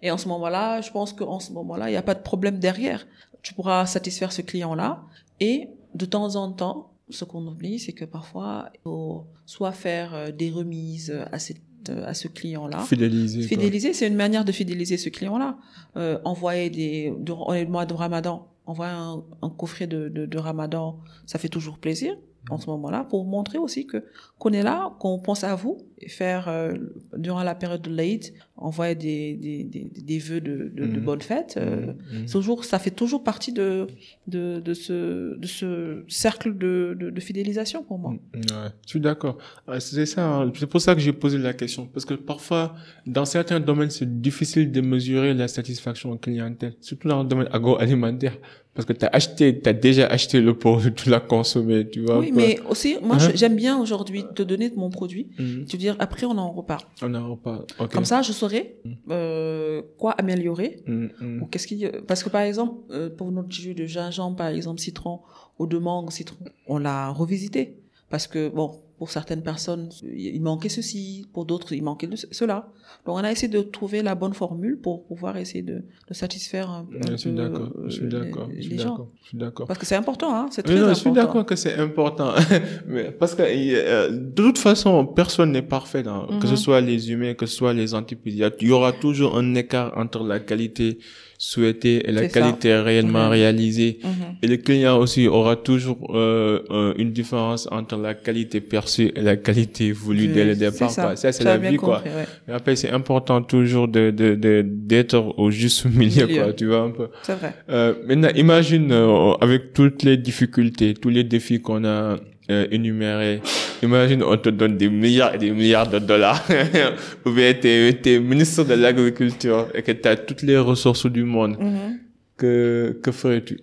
[0.01, 2.59] Et en ce moment-là, je pense qu'en ce moment-là, il n'y a pas de problème
[2.59, 3.07] derrière.
[3.41, 5.01] Tu pourras satisfaire ce client-là
[5.39, 10.13] et de temps en temps, ce qu'on oublie, c'est que parfois, il faut soit faire
[10.13, 11.39] euh, des remises à
[11.87, 12.79] cette à ce client-là.
[12.79, 13.41] Fidéliser.
[13.41, 15.57] Fidéliser, c'est une manière de fidéliser ce client-là.
[15.97, 20.37] Euh, envoyer des, durant le mois de Ramadan, envoyer un, un coffret de, de, de
[20.37, 22.15] Ramadan, ça fait toujours plaisir
[22.49, 24.03] en ce moment-là, pour montrer aussi que
[24.37, 26.73] qu'on est là, qu'on pense à vous, et faire euh,
[27.17, 31.05] durant la période de l'Aïd, envoyer des, des, des, des vœux de, de, de Mhm.
[31.05, 31.55] bonnes fêtes.
[31.57, 32.25] euh, Mhm.
[32.29, 33.87] toujours, ça fait toujours partie de,
[34.27, 38.11] de, de, ce, de ce cercle de, de, de fidélisation pour moi.
[38.11, 38.41] Ouais,
[38.83, 39.37] je suis d'accord.
[39.79, 40.51] C'est ça, hein.
[40.55, 41.87] c'est pour ça que j'ai posé la question.
[41.87, 42.75] Parce que parfois,
[43.07, 46.73] dans certains domaines, c'est difficile de mesurer la satisfaction en clientèle.
[46.81, 48.37] Surtout dans le domaine agroalimentaire.
[48.75, 52.01] Parce que tu as acheté, tu as déjà acheté le produit, tu l'as consommé, tu
[52.01, 52.19] vois.
[52.19, 52.37] Oui, quoi.
[52.41, 53.31] mais aussi, moi, Hein?
[53.33, 55.29] j'aime bien aujourd'hui te donner mon produit.
[55.39, 55.63] Mhm.
[55.65, 56.85] Tu veux dire, après, on en repart.
[57.01, 57.65] On n'en reparle.
[57.79, 57.93] Ok.
[57.93, 58.91] Comme ça, je saurais Mm.
[59.11, 60.83] euh, quoi améliorer.
[60.87, 61.41] Mhm, mhm.
[61.41, 61.85] Ou qu'est-ce qui...
[62.05, 65.21] Parce que, par exemple, euh, pour notre jus de gingembre, par exemple, citron,
[65.57, 66.35] ou de mangue, citron,
[66.67, 67.77] on l'a revisité.
[68.09, 72.69] Parce que, bon, pour certaines personnes, il manquait ceci, pour d'autres, il manquait cela.
[73.05, 76.69] Donc, on a essayé de trouver la bonne formule pour pouvoir essayer de, de satisfaire
[76.69, 77.69] un, Je suis d'accord.
[77.77, 78.47] euh, Je suis les- d'accord.
[78.51, 78.89] Je les, suis gens.
[78.91, 79.09] d'accord.
[79.21, 79.67] Je suis d'accord.
[79.67, 80.99] Parce que c'est important, hein, c'est très non, je important.
[81.01, 82.31] suis d'accord que c'est important.
[82.87, 86.07] Mais parce que euh, de toute façon, personne n'est parfait.
[86.07, 86.27] hein.
[86.39, 86.57] Que ce Mhm.
[86.57, 88.33] soit les humains, que ce soit les antipodes.
[88.61, 90.99] Il y aura toujours un écart entre la qualité
[91.37, 92.39] souhaitée et la ça.
[92.39, 93.31] qualité réellement Mhm.
[93.31, 93.99] réalisée.
[94.03, 94.09] Mhm.
[94.41, 99.35] Et le client aussi aura toujours euh, une différence entre la qualité perçue et la
[99.35, 100.89] qualité voulue dès le départ.
[100.91, 101.01] ça.
[101.03, 101.15] quoi.
[101.15, 102.01] Ça, c'est la vie, quoi.
[102.05, 102.25] ouais.
[102.47, 106.43] Et après, c'est important toujours de de de d'être au juste milieu, Milieu.
[106.43, 106.53] quoi.
[106.53, 107.07] Tu vois un peu.
[107.23, 107.53] C'est vrai.
[107.69, 112.17] Euh, maintenant, imagine euh, avec toutes les difficultés, tous les défis qu'on a
[112.49, 113.41] euh, énumérés.
[113.83, 116.43] Imagine, on te donne des milliards et des milliards de dollars,
[117.25, 121.23] ou bien t'es es ministre de l'agriculture et que tu as toutes les ressources du
[121.23, 121.57] monde.
[121.59, 121.99] Mhm.
[122.37, 123.59] Que que ferais-tu?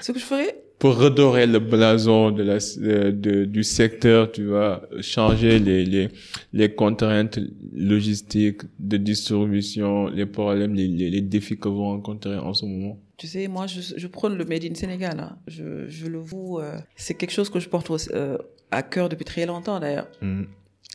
[0.00, 4.44] Ce que je ferais, pour redorer le blason de la de, de- du secteur Tu
[4.46, 6.08] vas changer les les
[6.52, 7.38] les contraintes
[7.74, 12.98] logistiques de distribution, les problèmes, les les, les défis que vous rencontrez en ce moment.
[13.20, 15.20] Tu sais, moi, je, je prône le Made in Sénégal.
[15.20, 15.36] hein.
[15.46, 16.58] Je, je le voue.
[16.58, 18.38] euh, c'est quelque chose que je porte au- euh,
[18.70, 20.08] à cœur depuis très longtemps, d'ailleurs.
[20.22, 20.44] Mm.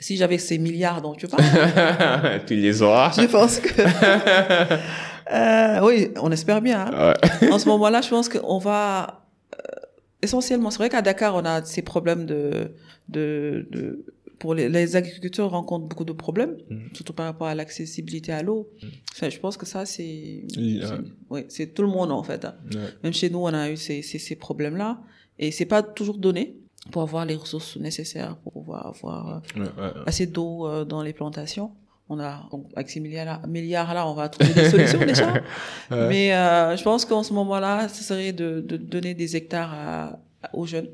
[0.02, 1.44] Si j'avais ces milliards dont tu parles,
[2.48, 3.12] tu les auras.
[3.16, 3.70] je pense que...
[5.32, 6.86] Euh, oui, on espère bien.
[6.94, 7.14] hein.
[7.42, 7.50] Ouais.
[7.52, 9.24] En ce moment-là, je pense qu'on va...
[9.56, 9.58] euh,
[10.22, 12.72] essentiellement, c'est vrai qu'à Dakar, on a ces problèmes de...
[13.10, 14.06] de, de
[14.46, 16.78] pour les, les agriculteurs rencontrent beaucoup de problèmes, Mm.
[16.98, 18.62] surtout par rapport à l'accessibilité à l'eau.
[19.14, 20.44] Enfin, je pense que ça, c'est...
[21.32, 21.48] Ouais.
[21.76, 22.46] Tout le monde, en fait.
[22.46, 22.56] hein.
[23.04, 24.90] Même chez nous, on a eu ces, ces, ces problèmes-là.
[25.40, 26.44] Et c'est pas toujours donné
[26.92, 30.04] pour avoir les ressources nécessaires, pour pouvoir avoir euh, Ouais, ouais, ouais.
[30.06, 31.72] assez d'eau euh, dans les plantations.
[32.08, 35.34] On a, donc, avec ces milliards-là, on va trouver des solutions déjà.
[35.90, 40.20] Mais euh, je pense qu'en ce moment-là, ce serait de, de donner des hectares à-
[40.54, 40.90] aux jeunes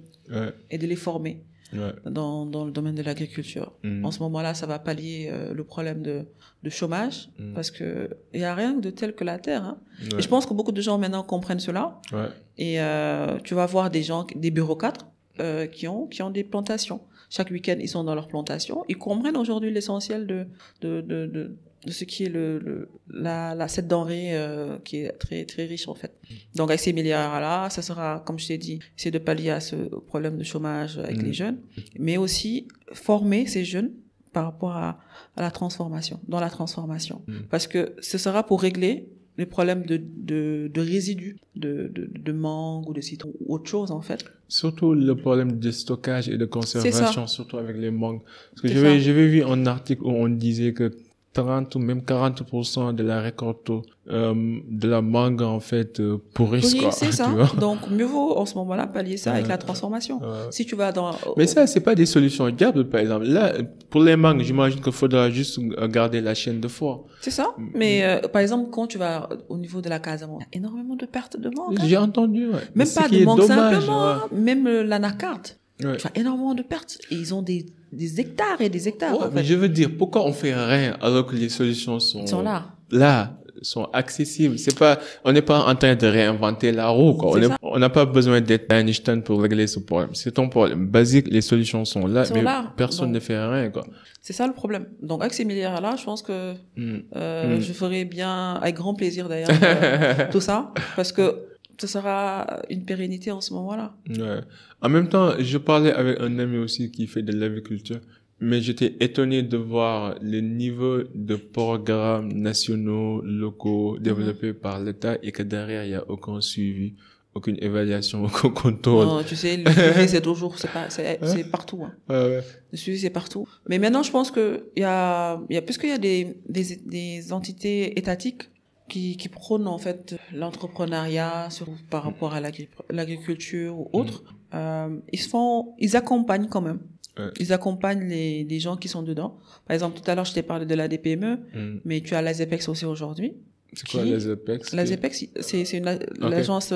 [0.70, 1.94] et de les former ouais.
[2.06, 3.74] dans, dans le domaine de l'agriculture.
[3.84, 4.06] Mm.
[4.06, 6.26] En ce moment-là, ça va pallier euh, le problème de,
[6.64, 7.54] de chômage Mm.
[7.54, 9.64] parce que il y a rien de tel que la terre.
[9.64, 9.78] Hein.
[10.12, 10.20] Ouais.
[10.20, 12.00] Et je pense que beaucoup de gens maintenant comprennent cela.
[12.12, 12.30] Ouais.
[12.58, 15.06] Et euh, tu vas voir des gens, des bureaucrates
[15.40, 17.02] euh, qui ont qui ont des plantations.
[17.30, 18.84] Chaque week-end, ils sont dans leurs plantations.
[18.90, 20.48] Ils comprennent aujourd'hui l'essentiel de
[20.82, 24.98] de, de de de ce qui est le, le la, la cette denrée euh, qui
[24.98, 26.12] est très très riche en fait.
[26.56, 29.60] Donc avec ces milliards là, ça sera comme je t'ai dit, c'est de pallier à
[29.60, 29.76] ce
[30.12, 31.58] problème de chômage avec les jeunes,
[31.98, 33.92] mais aussi former ces jeunes
[34.34, 35.00] par rapport à,
[35.36, 37.44] à la transformation, dans la transformation, Mhm.
[37.50, 42.32] parce que ce sera pour régler les problèmes de, de, de résidus, de, de, de
[42.32, 44.24] mangue ou de citron ou autre chose en fait.
[44.48, 48.22] Surtout le problème de stockage et de conservation, surtout avec les mangues.
[48.52, 50.92] Parce que j'avais vu un article où on disait que
[51.34, 53.70] 30 ou même 40% de la récolte
[54.10, 54.34] euh,
[54.70, 57.30] de la mangue, en fait, euh, pourrissent, Oui, c'est ça.
[57.60, 60.20] Donc mieux vaut en ce moment-là pallier ça avec la transformation.
[60.20, 60.28] Ouais.
[60.50, 63.26] Si tu vas dans Mais ça, c'est pas des solutions viables, par exemple.
[63.28, 63.54] Là,
[63.90, 67.06] pour les mangues, j'imagine qu'il faudra juste euh, garder la chaîne de froid.
[67.22, 67.48] c'est ça.
[67.58, 70.58] Mais euh, par exemple quand tu vas au niveau de la Casamance, il y a
[70.60, 71.78] énormément de pertes de mangue.
[71.80, 71.84] hein.
[71.86, 72.60] J'ai entendu, ouais.
[72.76, 74.12] Même pas de mangue dommage, simplement, ouais.
[74.14, 74.28] hein.
[74.32, 75.48] même euh, l'anacarde.
[75.84, 75.98] Ouais.
[75.98, 76.98] Tu as énormément de pertes.
[77.12, 79.18] Et ils ont des, des hectares et des hectares.
[79.20, 82.26] Ouais, en mais je veux dire, pourquoi on fait rien alors que les solutions sont,
[82.28, 82.66] sont là.
[82.92, 84.58] là, sont accessibles?
[84.58, 87.32] C'est pas, on n'est pas en train de réinventer la roue, quoi.
[87.32, 87.58] On est- ça.
[87.62, 90.10] on n'a pas besoin d'être Einstein pour régler ce problème.
[90.14, 90.88] C'est ton problème.
[90.88, 92.74] Basique, les solutions sont là, Sont mais là.
[92.76, 93.86] personne Donc- ne fait rien, quoi.
[94.24, 94.86] C'est ça le problème.
[95.02, 97.00] Donc avec ces milliards-là, je pense que Hmm.
[97.16, 97.62] euh, Mm.
[97.62, 101.48] je ferai bien, avec grand plaisir d'ailleurs, euh, tout ça, parce que
[101.82, 103.96] ce sera une pérennité en ce moment-là.
[104.08, 104.42] Ouais.
[104.82, 108.00] En même temps, je parlais avec un ami aussi qui fait de l'agriculture,
[108.40, 115.32] mais j'étais étonné de voir le niveau de programmes nationaux, locaux développés par l'État et
[115.32, 116.94] que derrière, il n'y a aucun suivi,
[117.34, 119.08] aucune évaluation, aucun contrôle.
[119.08, 121.82] Non, tu sais, le suivi, c'est toujours, c'est pas, c'est, c'est partout.
[121.84, 121.94] Hein.
[122.10, 122.44] Ouais, ouais.
[122.72, 123.48] Le suivi, c'est partout.
[123.68, 126.38] Mais maintenant, je pense que il y a, il y a, puisqu'il y a des,
[126.48, 128.44] des, des entités étatiques
[128.92, 131.48] qui, qui prônent en fait l'entrepreneuriat
[131.90, 134.18] par rapport à l'agri- l'agriculture ou autre,
[134.54, 136.80] euh, ils font, ils accompagnent quand même.
[137.18, 137.32] Ouais.
[137.40, 139.38] Ils accompagnent les, les gens qui sont dedans.
[139.66, 141.80] Par exemple, tout à l'heure, je t'ai parlé de la DPME, Hmm.
[141.86, 143.34] mais tu as la ZEPEX aussi aujourd'hui.
[143.74, 144.74] C'est quoi Qui- les APEX?
[144.74, 145.82] La ZEPEX, c'est
[146.20, 146.74] l'agence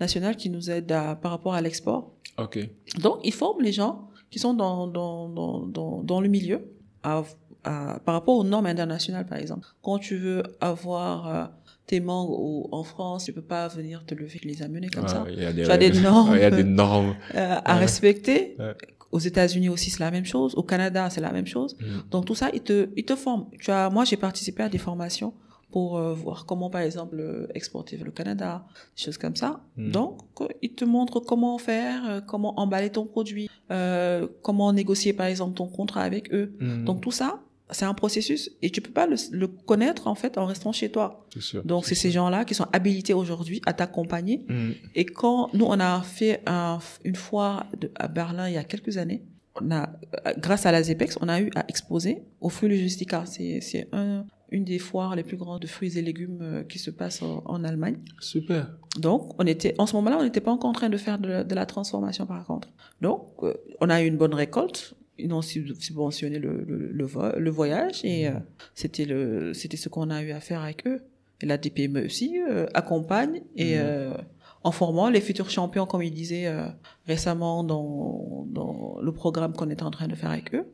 [0.00, 2.02] nationale qui nous aide à- par rapport à l'export.
[2.38, 2.56] Ok.
[3.04, 6.58] Donc, ils forment les gens qui sont dans, dans, dans, dans, dans le milieu
[7.02, 7.22] à,
[7.64, 9.66] à- par rapport aux normes internationales, par exemple.
[9.82, 11.44] Quand tu veux avoir euh,
[11.86, 15.08] tes mangues au- en France, tu peux pas venir te lever et les amener comme
[15.08, 15.22] ça.
[15.24, 16.36] Ouais, Il y a des, Tu as des normes.
[16.36, 17.14] Y a des normes.
[17.34, 17.80] Euh, à Ouais.
[17.80, 18.56] respecter.
[18.58, 18.74] Ouais.
[19.12, 20.54] Aux États-Unis aussi, c'est la même chose.
[20.54, 21.76] Au Canada, c'est la même chose.
[21.80, 22.08] Hmm.
[22.12, 23.46] Donc, tout ça, ils te, ils te forment.
[23.58, 25.34] Tu as, moi, j'ai participé à des formations
[25.72, 28.64] pour euh, voir comment, par exemple, euh, exporter vers le Canada,
[28.96, 29.60] des choses comme ça.
[29.76, 29.90] Mm.
[29.92, 35.12] Donc, euh, ils te montrent comment faire, euh, comment emballer ton produit, euh, comment négocier,
[35.12, 36.52] par exemple, ton contrat avec eux.
[36.60, 36.84] Hmm.
[36.84, 37.40] Donc, tout ça,
[37.72, 40.90] c'est un processus et tu peux pas le, le connaître, en fait, en restant chez
[40.90, 41.26] toi.
[41.38, 41.64] sûr.
[41.64, 44.44] Donc, c'est ces gens-là qui sont habilités aujourd'hui à t'accompagner.
[44.48, 44.72] Hmm.
[44.94, 48.64] Et quand nous, on a fait un- une foire de, à Berlin il y a
[48.64, 49.22] quelques années,
[49.60, 49.90] on a,
[50.38, 53.24] grâce à la ZEPEX, on a eu à exposer au Fruit Logistica.
[53.26, 56.78] C'est, c'est un, une des foires les plus grandes de fruits et légumes euh, qui
[56.78, 57.98] se passe en, en Allemagne.
[58.20, 58.70] Super.
[58.98, 61.28] Donc, on était, en ce moment-là, on n'était pas encore en train de faire de,
[61.28, 62.68] la- de la transformation, par contre.
[63.00, 64.94] Donc, euh, on a eu une bonne récolte.
[65.22, 68.32] Ils ont sub- subventionné le, le, le, vo- le voyage et euh,
[68.74, 71.00] c'était le, c'était ce qu'on a eu à faire avec eux.
[71.42, 73.82] Et la DPME aussi euh, accompagne et Mhm.
[73.82, 74.14] euh,
[74.62, 76.66] en formant les futurs champions, comme il disait euh,
[77.06, 80.66] récemment dans, dans le programme qu'on est en train de faire avec eux,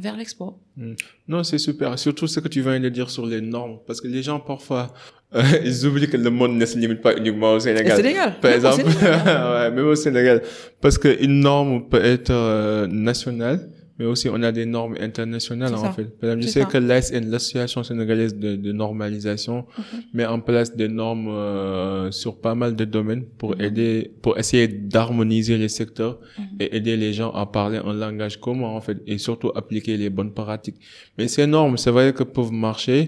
[0.00, 0.58] vers l'export.
[1.28, 1.98] Non, c'est super.
[1.98, 3.78] Surtout ce que tu viens de dire sur les normes.
[3.86, 4.92] Parce que les gens, parfois,
[5.34, 7.96] euh, ils oublient que le monde ne se limite pas uniquement au Et Sénégal.
[7.96, 8.34] Sénégal.
[8.42, 9.52] Par exemple, Sénégal.
[9.54, 10.42] ouais, même au Sénégal.
[10.82, 13.70] Parce qu'une norme peut être euh, nationale,
[14.02, 15.92] mais aussi on a des normes internationales en ça.
[15.92, 16.04] fait.
[16.18, 16.66] Par exemple, je sais ça.
[16.66, 20.00] que l'ASN, l'Association sénégalaise de, de normalisation, Mhm.
[20.14, 23.60] met en place des normes euh, sur pas mal de domaines pour Mhm.
[23.66, 26.44] aider, pour essayer d'harmoniser les secteurs Mhm.
[26.60, 30.10] et aider les gens à parler un langage commun en fait et surtout appliquer les
[30.10, 30.76] bonnes pratiques.
[31.16, 33.00] Mais ces normes, c'est vrai que peuvent marcher,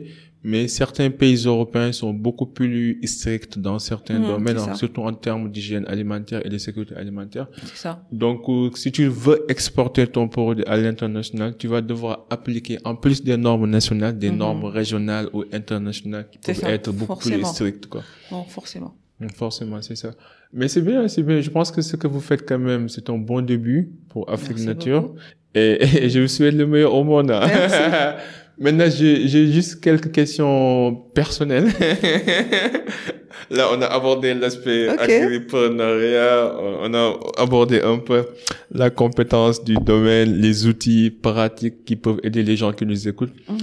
[0.44, 5.50] mais certains pays européens sont beaucoup plus stricts dans certains Mhm, domaines, surtout en termes
[5.50, 7.46] d'hygiène alimentaire et de sécurité alimentaire.
[7.64, 8.02] C'est ça.
[8.12, 12.94] Donc, euh, si tu veux exporter ton produit à l'international, tu vas devoir appliquer, en
[12.94, 14.36] plus des normes nationales, des Mhm.
[14.36, 18.02] normes régionales ou internationales qui peuvent ça, être beaucoup plus strictes, quoi.
[18.30, 18.94] Non, forcément.
[19.20, 20.10] Donc, Forcément, c'est ça.
[20.52, 21.40] Mais c'est bien, c'est bien.
[21.40, 24.58] Je pense que ce que vous faites quand même, c'est un bon début pour Afrique
[24.58, 25.14] Merci Nature.
[25.54, 27.30] et je vous souhaite le meilleur au monde.
[27.30, 27.40] hein.
[27.46, 27.76] Merci.
[28.58, 31.68] Maintenant, j'ai j'ai juste quelques questions personnelles.
[33.50, 35.00] Là, on a abordé l'aspect Ok.
[35.00, 38.24] agripreneuriat, on a abordé un peu
[38.70, 43.34] la compétence du domaine, les outils pratiques qui peuvent aider les gens qui nous écoutent.
[43.48, 43.58] Mhm.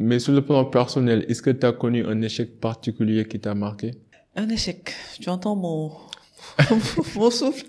[0.00, 3.54] Mais sur le plan personnel, est-ce que tu as connu un échec particulier qui t'a
[3.54, 3.92] marqué?
[4.36, 4.92] Un échec.
[5.20, 5.92] Tu entends mon,
[7.14, 7.66] mon souffle?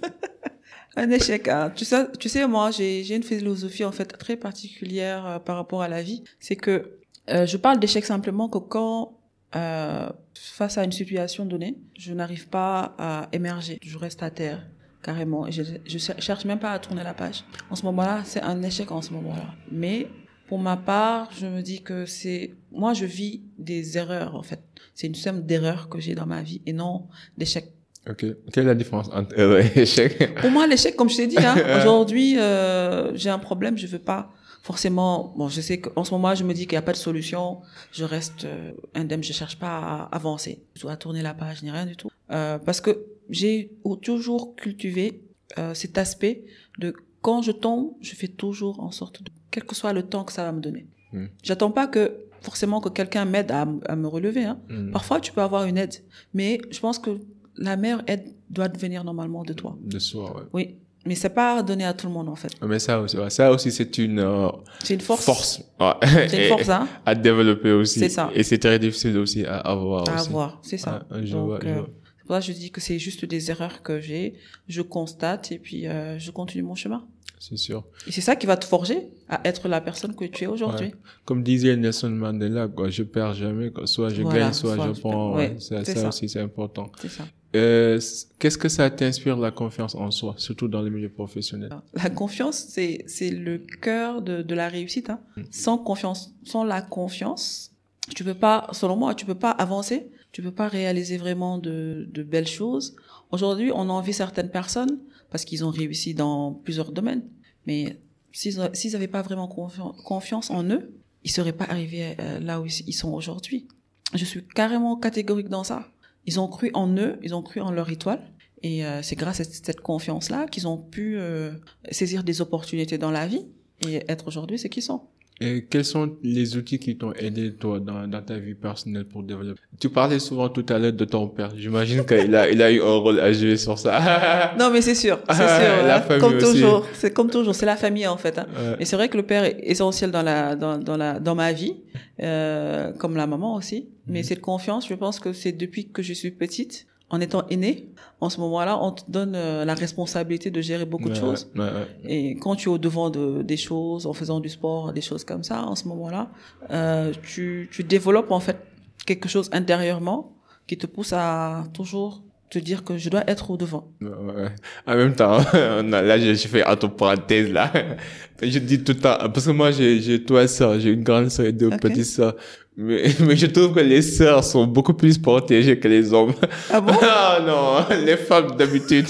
[0.95, 1.47] Un échec.
[1.47, 1.71] hein.
[1.75, 5.81] Tu sais, tu sais, moi, j'ai, une philosophie en fait très particulière euh, par rapport
[5.81, 6.23] à la vie.
[6.39, 6.97] C'est que
[7.29, 9.17] euh, je parle d'échec simplement que quand
[9.55, 13.79] euh, face à une situation donnée, je n'arrive pas à émerger.
[13.81, 14.65] Je reste à terre
[15.03, 15.49] carrément.
[15.51, 17.43] Je, je cher- cherche même pas à tourner la page.
[17.69, 19.53] En ce moment-là, c'est un échec en ce moment-là.
[19.71, 20.07] Mais
[20.47, 24.61] pour ma part, je me dis que c'est moi, je vis des erreurs en fait.
[24.93, 27.71] C'est une somme d'erreurs que j'ai dans ma vie et non d'échecs.
[28.09, 28.25] Ok.
[28.51, 31.37] Quelle est la différence entre erreur et échec Pour moi, l'échec, comme je t'ai dit,
[31.37, 34.31] hein, aujourd'hui, euh, j'ai un problème, je veux pas
[34.65, 35.31] forcément.
[35.37, 37.61] Bon, je sais qu'en ce moment, je me dis qu'il n'y a pas de solution.
[37.91, 41.85] Je reste euh, indemne, je cherche pas à avancer, à tourner la page, ni rien
[41.85, 43.69] du tout, Euh, parce que j'ai
[44.01, 45.21] toujours cultivé
[45.59, 46.43] euh, cet aspect
[46.79, 50.23] de quand je tombe, je fais toujours en sorte de, quel que soit le temps
[50.23, 50.87] que ça va me donner.
[51.13, 51.27] Hmm.
[51.43, 52.03] J'attends pas que
[52.41, 54.45] forcément que quelqu'un m'aide à me relever.
[54.45, 54.57] Hein.
[54.69, 54.91] Hmm.
[54.91, 55.95] Parfois, tu peux avoir une aide,
[56.33, 57.11] mais je pense que
[57.57, 59.77] la meilleure aide doit venir normalement de toi.
[59.83, 60.43] De soi, ouais.
[60.53, 60.75] Oui.
[61.07, 62.49] Mais c'est pas donné à tout le monde, en fait.
[62.65, 64.47] Mais ça aussi, ça aussi, c'est une, euh,
[64.83, 65.23] C'est une force.
[65.23, 65.61] force.
[65.79, 66.27] ouais.
[66.29, 67.99] C'est une force, hein, À développer aussi.
[67.99, 68.31] C'est ça.
[68.33, 70.29] Et c'est très difficile aussi à avoir à aussi.
[70.29, 70.59] avoir.
[70.63, 71.05] C'est ça.
[71.11, 71.89] Je Donc, vois, je euh, vois.
[72.17, 74.33] c'est pour ça que je dis que c'est juste des erreurs que j'ai.
[74.67, 77.05] Je constate et puis euh, je continue mon chemin.
[77.37, 77.83] C'est sûr.
[78.07, 80.93] Et c'est ça qui va te forger à être la personne que tu es aujourd'hui.
[81.25, 83.85] Comme disait Nelson Mandela, quoi, je perds jamais, quoi.
[83.85, 85.11] soit je Voilà, gagne, soit, soit je je prends.
[85.11, 85.37] perds.
[85.37, 85.49] ouais.
[85.53, 86.07] Ouais, ça, c'est ça ça.
[86.07, 86.91] aussi, c'est important.
[86.99, 87.25] C'est ça.
[87.55, 87.99] Euh,
[88.39, 91.69] Qu'est-ce que ça t'inspire la confiance en soi, surtout dans le milieu professionnel?
[91.93, 95.09] La confiance, c'est c'est le cœur de, de la réussite.
[95.09, 95.19] Hein.
[95.37, 95.41] Mm.
[95.51, 97.71] Sans confiance, sans la confiance,
[98.15, 100.09] tu peux pas, selon moi, tu peux pas avancer.
[100.31, 102.97] Tu peux pas réaliser vraiment de, de belles choses.
[103.31, 104.99] Aujourd'hui, on envie certaines personnes
[105.31, 107.23] parce qu'ils ont réussi dans plusieurs domaines.
[107.65, 107.97] Mais
[108.33, 108.57] s'ils
[108.91, 110.91] n'avaient pas vraiment confian- confiance en eux,
[111.23, 113.65] ils seraient pas arrivés euh, là où ils sont aujourd'hui.
[114.13, 115.87] Je suis carrément catégorique dans ça.
[116.25, 118.21] Ils ont cru en eux, ils ont cru en leur étoile.
[118.63, 121.51] Et euh, c'est grâce à cette confiance-là qu'ils ont pu euh,
[121.91, 123.45] saisir des opportunités dans la vie
[123.85, 125.01] et être aujourd'hui ce qu'ils sont.
[125.41, 129.21] Et quels sont les outils qui t'ont aidé, toi, dans, dans ta vie personnelle pour
[129.21, 129.59] développer?
[129.81, 131.51] Tu parlais souvent tout à l'heure de ton père.
[131.57, 134.53] J'imagine qu'il a, il a eu un rôle à jouer sur ça.
[134.59, 135.85] Non, mais c'est sûr, c'est sûr.
[135.85, 136.01] La hein.
[136.01, 136.45] famille comme aussi.
[136.53, 138.39] toujours, c'est comme toujours, c'est la famille en fait.
[138.39, 138.47] Hein.
[138.57, 138.75] Ouais.
[138.79, 141.51] Et c'est vrai que le père est essentiel dans la dans dans la dans ma
[141.51, 141.75] vie,
[142.21, 143.89] euh, comme la maman aussi.
[144.07, 144.23] Mais Mhm.
[144.25, 147.89] cette confiance, je pense que c'est depuis que je suis petite, en étant aînée,
[148.19, 151.51] en ce moment-là, on te donne euh, la responsabilité de gérer beaucoup de choses.
[151.55, 151.87] ouais, ouais.
[152.05, 155.23] Et quand tu es au devant de, des choses, en faisant du sport, des choses
[155.23, 156.29] comme ça, en ce moment-là,
[156.71, 158.57] euh, tu, tu développes en fait
[159.05, 160.33] quelque chose intérieurement
[160.67, 162.23] qui te pousse à toujours
[162.59, 163.87] te dire que je dois être au devant.
[164.01, 164.49] Ouais.
[164.87, 167.71] En même temps, on a- là, j'ai j'ai fait entre parenthèses, là.
[168.41, 171.45] Je dis tout le temps, parce que moi, j'ai, trois sœurs, j'ai une grande sœur
[171.45, 172.35] et deux petites sœurs.
[172.75, 176.33] Mais, mais je trouve que les sœurs sont beaucoup plus protégées que les hommes.
[176.69, 176.91] Ah bon?
[177.01, 179.07] Ah non, les femmes d'habitude.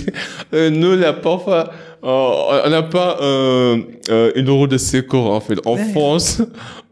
[0.53, 1.71] Euh, nous, là, parfois,
[2.03, 3.79] euh, on n'a pas euh,
[4.11, 5.57] euh, une roue de secours, en fait.
[5.65, 5.91] On Ouais.
[5.91, 6.43] fonce,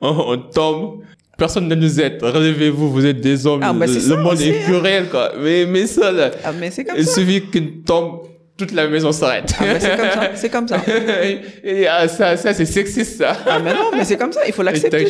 [0.01, 1.01] on, on tombe.
[1.43, 2.19] Personne ne nous aide.
[2.21, 3.59] Relevez-vous, vous êtes des hommes.
[3.63, 4.61] Ah, bah, le, ça monde est hein.
[4.65, 5.33] cruel, quoi.
[5.41, 7.15] Mais, mais ça, là, Ah mais c'est comme il ça.
[7.15, 8.21] suffit qu'il tombe,
[8.55, 9.51] toute la maison s'arrête.
[9.59, 10.31] Ah mais c'est comme ça.
[10.35, 10.77] C'est comme ça.
[11.65, 13.35] Et, ah, ça, ça c'est sexiste, ça.
[13.45, 14.41] Ah mais non, mais c'est comme ça.
[14.47, 15.05] Il faut l'accepter.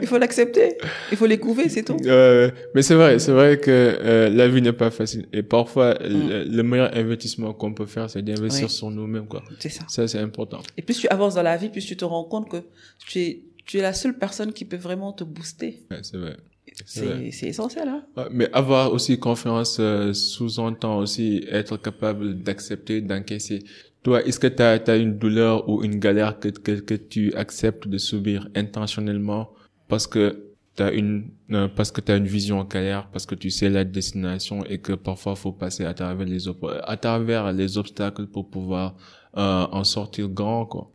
[0.00, 0.78] Il faut l'accepter.
[1.10, 1.96] Il faut les couver, c'est tout.
[2.06, 5.26] Euh, mais c'est vrai, c'est vrai que euh, la vie n'est pas facile.
[5.34, 8.70] Et parfois, le, le meilleur investissement qu'on peut faire, c'est d'investir Mm.
[8.70, 8.70] Oui.
[8.70, 9.42] sur nous-mêmes, quoi.
[9.58, 9.82] C'est ça.
[9.88, 10.60] Ça, c'est important.
[10.78, 12.58] Et plus tu avances dans la vie, plus tu te rends compte que
[13.06, 15.86] tu es tu es la seule personne qui peut vraiment te booster.
[15.90, 16.36] Ouais, c'est vrai.
[16.84, 18.04] C'est essentiel hein.
[18.16, 23.64] Ouais, Mais avoir aussi confiance euh, sous-entend aussi être capable d'accepter, d'encaisser.
[24.02, 27.88] Toi, est-ce que tu as, une douleur ou une galère que, que, que tu acceptes
[27.88, 29.50] de subir intentionnellement
[29.88, 33.50] parce que tu as une euh, parce que as une vision claire, parce que tu
[33.50, 36.48] sais la destination et que parfois faut passer à travers les
[36.84, 38.94] à travers les obstacles pour pouvoir
[39.36, 40.90] euh, en sortir grand quoi?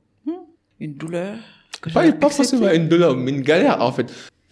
[0.79, 1.37] Une douleur.
[1.83, 4.07] Que Pas, pas forcément une douleur, mais une galère en fait.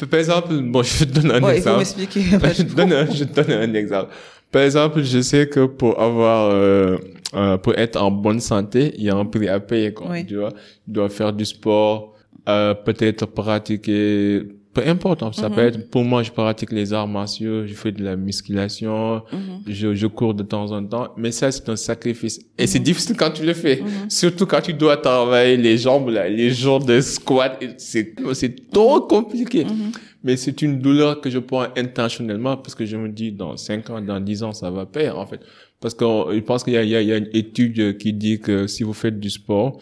[0.09, 1.77] Par exemple, bon, je vais te donner un Ouais, il faut exemple.
[1.77, 2.21] m'expliquer.
[2.57, 4.11] je, te donne, un- je te donne un exemple.
[4.51, 6.97] Par exemple, je sais que pour avoir, euh,
[7.35, 10.07] euh, pour être en bonne santé, il y a un prix à payer, quoi.
[10.09, 10.25] Oui.
[10.25, 10.57] Tu vois, tu
[10.91, 12.15] dois faire du sport,
[12.49, 14.41] euh, peut-être pratiquer,
[14.73, 15.21] peu importe.
[15.23, 15.31] hein.
[15.33, 15.55] Ça Mhm.
[15.55, 19.61] peut être, pour moi, je pratique les arts martiaux, je fais de la musculation, Mhm.
[19.67, 22.39] je, je cours de temps en temps, mais ça, c'est un sacrifice.
[22.57, 22.85] Et c'est Mhm.
[22.85, 23.81] difficile quand tu le fais.
[23.81, 24.09] Mhm.
[24.09, 29.01] Surtout quand tu dois travailler les jambes, là, les jours de squat, c'est, c'est trop
[29.01, 29.65] compliqué.
[29.65, 29.91] Mhm.
[30.23, 33.89] Mais c'est une douleur que je prends intentionnellement parce que je me dis dans 5
[33.89, 35.39] ans, dans 10 ans, ça va payer, en fait.
[35.79, 37.97] Parce que je pense qu'il y a, il y, a, il y a une étude
[37.97, 39.79] qui dit que si vous faites du sport,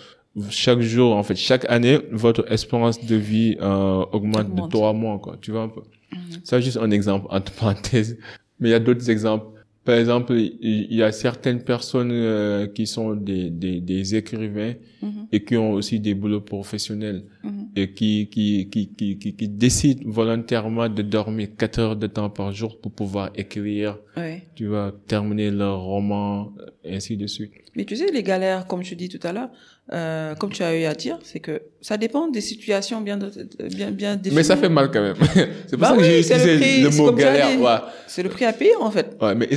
[0.50, 4.66] chaque jour, en fait, chaque année, votre espérance de vie euh, augmente, Augmente.
[4.66, 5.38] de 3 mois, quoi.
[5.42, 5.82] Tu vois un peu?
[6.14, 6.20] Mhm.
[6.44, 8.18] Ça, juste un exemple, entre parenthèses.
[8.60, 9.48] Mais il y a d'autres exemples.
[9.86, 15.28] Par exemple, il y a certaines personnes euh, qui sont des, des, des écrivains Mhm.
[15.32, 17.70] et qui ont aussi des boulots professionnels Mhm.
[17.78, 22.30] et qui, qui, qui, qui, qui, qui décident volontairement de dormir 4 heures de temps
[22.30, 24.44] par jour pour pouvoir écrire, Ouais.
[24.56, 27.54] tu vas terminer leur roman, euh, ainsi de suite.
[27.76, 29.50] Mais tu sais, les galères, comme je dis tout à l'heure,
[29.92, 33.32] euh, comme tu as eu à dire, c'est que ça dépend des situations bien, de-
[33.76, 34.36] bien, bien définies.
[34.36, 35.16] Mais ça fait mal quand même.
[35.34, 37.60] c'est pour Bah ça que j'ai le utilisé prix, le, c'est mot galère.
[37.60, 37.90] Ouais.
[38.08, 39.18] C'est le prix à payer, en fait.
[39.22, 39.50] Ouais, mais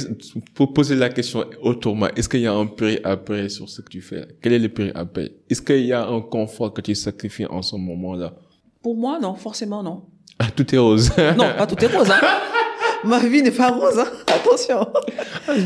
[0.54, 3.82] pour poser la question autrement, est-ce qu'il y a un prix à payer sur ce
[3.82, 4.26] que tu fais?
[4.40, 5.36] Quel est le prix à payer?
[5.50, 8.32] Est-ce qu'il y a un confort que tu sacrifies en ce moment-là?
[8.82, 10.02] Pour moi, non, forcément, non.
[10.38, 11.10] Ah, tout est rose.
[11.36, 12.20] Non, pas tout est rose, hein.
[13.04, 14.06] Ma vie n'est pas rose, hein.
[14.28, 14.86] Attention.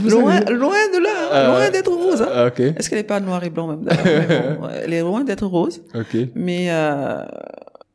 [0.09, 1.29] Loin, loin de là, hein.
[1.35, 2.29] Euh, loin d'être rose, hein.
[2.33, 2.61] Ah, ok.
[2.61, 5.83] Est-ce qu'elle est pas noire et blanc même bon, Elle est loin d'être rose.
[5.95, 6.17] Ok.
[6.35, 7.25] Mais euh,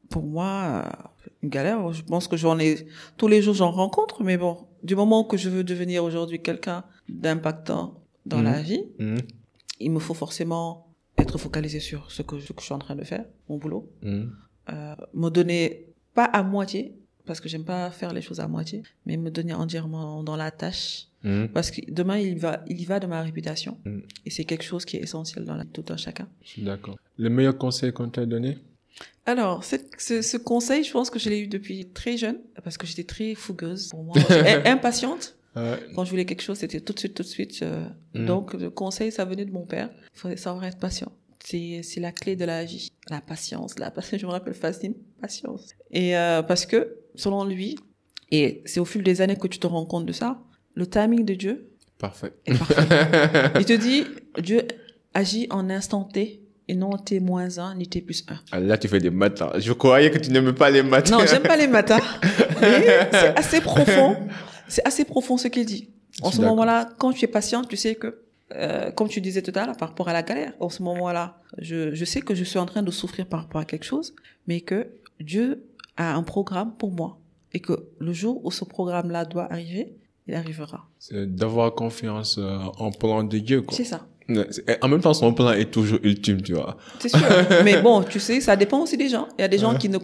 [0.10, 2.86] pour moi, euh, une galère, je pense que j'en ai
[3.18, 6.84] tous les jours j'en rencontre, mais bon, du moment que je veux devenir aujourd'hui quelqu'un
[7.10, 8.44] d'impactant dans Mhm.
[8.44, 9.18] la vie, Mhm.
[9.80, 10.88] il me faut forcément
[11.18, 13.89] être focalisé sur ce que, je suis en train de faire, mon boulot.
[14.02, 14.24] Mm.
[14.72, 18.84] Euh, me donner, pas à moitié, parce que j'aime pas faire les choses à moitié,
[19.05, 21.07] mais me donner entièrement dans la tâche.
[21.24, 21.47] Mm.
[21.53, 23.78] Parce que demain, il, va, il y va de ma réputation.
[23.86, 23.99] Mm.
[24.26, 26.28] Et c'est quelque chose qui est essentiel dans la, tout un chacun.
[26.43, 26.97] Je suis d'accord.
[27.17, 28.57] Le meilleur conseil qu'on t'a donné
[29.26, 32.78] Alors, ce, ce, ce conseil, je pense que je l'ai eu depuis très jeune, parce
[32.78, 33.89] que j'étais très fougueuse.
[33.89, 34.15] Pour moi,
[34.65, 35.36] impatiente.
[35.53, 37.59] Quand je voulais quelque chose, c'était tout de suite, tout de suite.
[37.61, 38.26] euh, Mm.
[38.26, 39.89] Donc, le conseil, ça venait de mon père.
[40.15, 41.11] Il faut savoir être patient.
[41.43, 42.89] C'est, c'est la clé de la vie.
[43.09, 43.78] La patience.
[43.80, 44.95] La patience, je me rappelle facile.
[45.22, 45.67] Patience.
[45.91, 47.78] Et euh, parce que, selon lui,
[48.32, 50.39] et c'est au fil des années que tu te rends compte de ça,
[50.74, 51.67] le timing de Dieu
[51.99, 52.34] Parfait.
[52.45, 53.51] est parfait.
[53.59, 54.05] Il te dit,
[54.39, 54.61] Dieu
[55.13, 58.39] agit en instant T et non T moins 1 ni T plus 1.
[58.51, 59.39] Ah, Là, tu fais des maths.
[59.39, 59.53] là.
[59.59, 61.11] Je croyais que tu n'aimais pas les maths.
[61.11, 61.99] Non, j'aime pas les matins,
[62.61, 64.15] mais c'est assez profond.
[64.67, 65.89] C'est assez profond ce qu'il dit.
[66.24, 68.22] En ce moment-là, quand tu es patient, tu sais que,
[68.55, 71.39] euh, comme tu disais tout à l'heure, par rapport à la galère, en ce moment-là,
[71.57, 74.13] je, je sais que je suis en train de souffrir par rapport à quelque chose,
[74.47, 74.88] mais que
[75.19, 75.63] Dieu
[76.02, 77.18] a un programme pour moi.
[77.54, 79.95] Et que le jour où ce programme-là doit arriver,
[80.28, 80.88] il arrivera.
[80.99, 83.66] C'est d'avoir confiance euh, en plan de Dieu.
[83.72, 84.08] C'est ça.
[84.82, 86.78] En même temps, son plan est toujours ultime, tu vois.
[86.99, 87.20] C'est sûr.
[87.66, 89.28] mais bon, tu sais, ça dépend aussi des gens.
[89.38, 89.97] Il y a des gens qui ne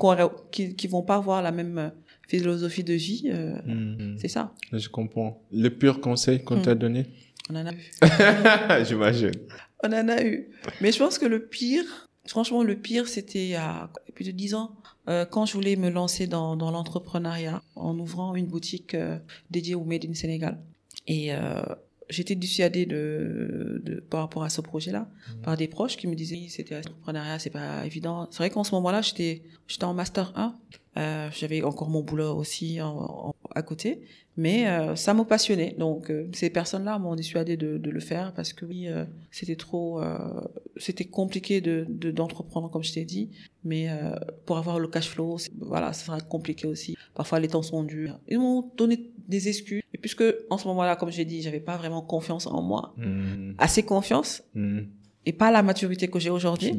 [0.52, 1.90] qui, qui vont pas avoir la même euh,
[2.28, 3.30] philosophie de vie.
[3.32, 4.18] euh, Mm.
[4.18, 4.54] C'est ça.
[4.74, 5.42] Je comprends.
[5.52, 6.62] Le pire conseil qu'on Mm.
[6.64, 7.06] t'a donné?
[7.50, 7.92] On en a vu.
[8.86, 9.32] J'imagine.
[9.84, 10.50] On en a eu.
[10.82, 11.86] Mais je pense que le pire,
[12.28, 14.72] franchement, le pire, c'était il y a plus de dix ans,
[15.08, 19.18] euh, quand je voulais me lancer dans, l'entrepreneuriat en ouvrant une boutique euh,
[19.50, 20.60] dédiée au Made in Sénégal.
[21.08, 21.62] Et euh,
[22.10, 25.10] j'étais dissuadée de, de, par rapport à ce projet-là,
[25.44, 28.28] par des proches qui me disaient, Oui, c'était l'entrepreneuriat, c'est pas évident.
[28.32, 30.56] C'est vrai qu'en ce moment-là, j'étais, j'étais en master 1.
[30.98, 34.02] Euh, j'avais encore mon boulot aussi en- en- à côté,
[34.36, 35.76] mais euh, ça me passionnait.
[35.78, 39.56] Donc euh, ces personnes-là m'ont dissuadé de, de le faire parce que oui, euh, c'était
[39.56, 40.18] trop, euh,
[40.76, 43.30] c'était compliqué de de- d'entreprendre comme je t'ai dit,
[43.64, 44.16] mais euh,
[44.48, 46.98] pour avoir le cash flow, voilà, ça sera compliqué aussi.
[47.14, 48.20] Parfois les temps sont durs.
[48.28, 49.82] Ils m'ont donné des excuses.
[49.94, 53.54] Et puisque en ce moment-là, comme j'ai dit, j'avais pas vraiment confiance en moi, Mm.
[53.58, 54.80] assez confiance Mm.
[55.26, 56.72] et pas la maturité que j'ai aujourd'hui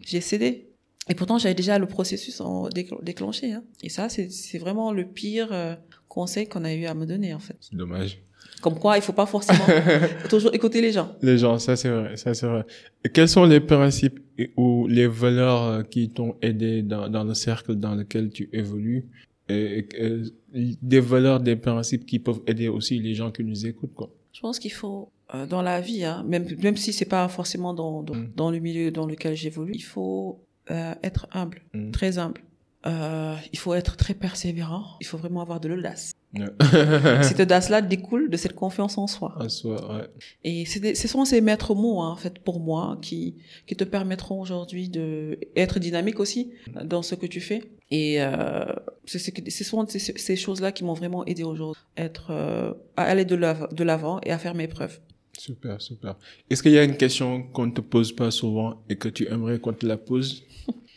[0.00, 0.68] j'ai cédé.
[1.08, 3.52] Et pourtant, j'avais déjà le processus en décl- déclenché.
[3.52, 3.62] Hein.
[3.82, 5.76] Et ça, c'est vraiment le pire euh,
[6.08, 7.56] conseil qu'on a eu à me donner, en fait.
[7.60, 8.18] C'est dommage.
[8.60, 9.64] Comme quoi, il faut pas forcément
[10.30, 11.14] toujours écouter les gens.
[11.22, 12.64] Les gens, ça c'est vrai, ça c'est vrai.
[13.04, 14.18] Et quels sont les principes
[14.56, 19.04] ou les valeurs euh, qui t'ont aidé dans, dans le cercle dans lequel tu évolues?
[19.48, 20.22] Et, et-
[20.54, 24.10] et des valeurs, des principes qui peuvent aider aussi les gens qui nous écoutent, quoi.
[24.32, 27.72] Je pense qu'il faut, euh, dans la vie, hein, même, même si c'est pas forcément
[27.74, 28.28] dans, dans, Mm.
[28.36, 30.40] dans le milieu dans lequel j'évolue, il faut
[30.70, 31.90] euh, être humble, Mm.
[31.92, 32.40] très humble.
[32.86, 34.84] Euh, il faut être très persévérant.
[35.00, 36.12] Il faut vraiment avoir de l'audace.
[37.22, 39.34] Cette audace-là découle de cette confiance en soi.
[39.40, 40.04] En soi, ouais.
[40.44, 43.36] Et c'est des- ce sont ces maîtres mots, hein, en fait, pour moi, qui,
[43.66, 46.50] qui te permettront aujourd'hui de être dynamique aussi
[46.84, 47.62] dans ce que tu fais.
[47.90, 48.64] Et euh,
[49.06, 53.34] ce, sont ces, ces choses-là qui m'ont vraiment aidé aujourd'hui, être euh, à aller de
[53.36, 55.00] l'av- de l'avant et à faire mes preuves.
[55.38, 56.16] Super, super.
[56.50, 59.28] Est-ce qu'il y a une question qu'on ne te pose pas souvent et que tu
[59.28, 60.44] aimerais qu'on te la pose?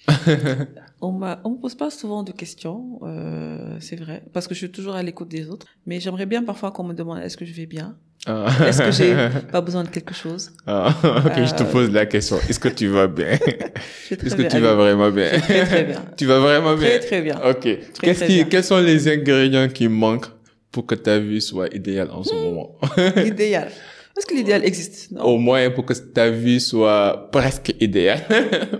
[1.01, 4.71] On on me pose pas souvent de questions, euh, c'est vrai, parce que je suis
[4.71, 5.67] toujours à l'écoute des autres.
[5.85, 7.97] Mais j'aimerais bien parfois qu'on me demande est-ce que je vais bien,
[8.27, 8.47] Ah.
[8.67, 9.15] est-ce que j'ai
[9.51, 10.51] pas besoin de quelque chose.
[10.67, 12.37] Ah, ok, je te Euh, pose la question.
[12.49, 13.27] Est-ce que tu vas bien?
[14.11, 14.49] Est-ce que bien.
[14.49, 15.29] tu vas vraiment bien?
[15.39, 16.03] Très très bien.
[16.17, 16.89] Tu vas vraiment bien?
[16.89, 17.39] Très très bien.
[17.49, 17.61] Ok.
[18.01, 18.43] Qu'est-ce très qui, bien.
[18.45, 20.27] quels sont les ingrédients qui manquent
[20.71, 22.75] pour que ta vie soit idéale en ce moment?
[23.15, 23.69] L'idéal.
[24.17, 25.11] Est-ce que l'idéal existe?
[25.11, 25.23] Non.
[25.23, 28.21] Au moins pour que ta vie soit presque idéale.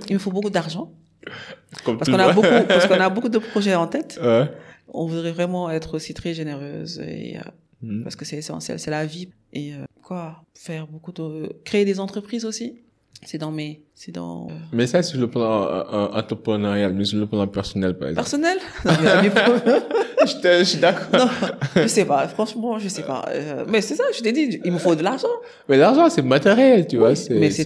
[0.10, 0.92] Il me faut beaucoup d'argent.
[1.86, 4.20] Parce qu'on a beaucoup, parce qu'on a beaucoup de projets en tête.
[4.22, 4.46] Ouais.
[4.90, 7.38] On voudrait vraiment être aussi très généreuse et
[7.82, 8.04] Mhm.
[8.04, 12.00] parce que c'est essentiel, c'est la vie et euh, quoi, faire beaucoup de, créer des
[12.00, 12.82] entreprises aussi.
[13.26, 17.20] C'est dans mes, c'est dans euh, Mais ça, sur le plan euh, entrepreneurial, mais sur
[17.20, 18.24] le plan personnel, par exemple.
[18.24, 18.58] personnel?
[18.86, 21.20] Non, mais, mais- je, te- je suis d'accord.
[21.26, 21.30] non,
[21.76, 22.28] je sais pas.
[22.30, 23.26] Franchement, je sais pas.
[23.30, 25.28] Euh, mais c'est ça, je t'ai dit, il me faut de l'argent.
[25.68, 27.14] Mais l'argent, c'est matériel, tu vois.
[27.16, 27.64] C'est, mais c'est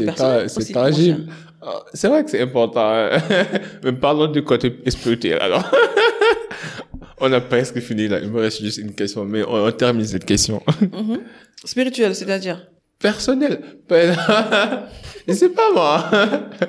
[0.47, 1.27] c'est, tangible.
[1.61, 2.89] Ah, C'est vrai que c'est important.
[2.89, 3.19] hein.
[3.83, 5.69] Mais parlons du côté spirituel, alors.
[7.23, 8.19] on a presque fini là.
[8.19, 10.61] Il me reste juste une question, mais on, on termine cette question.
[10.81, 11.19] Mhm.
[11.65, 12.67] Spirituel, c'est-à-dire.
[12.99, 13.61] Personnel.
[13.89, 14.15] Ben,
[15.27, 16.09] Je sais pas moi.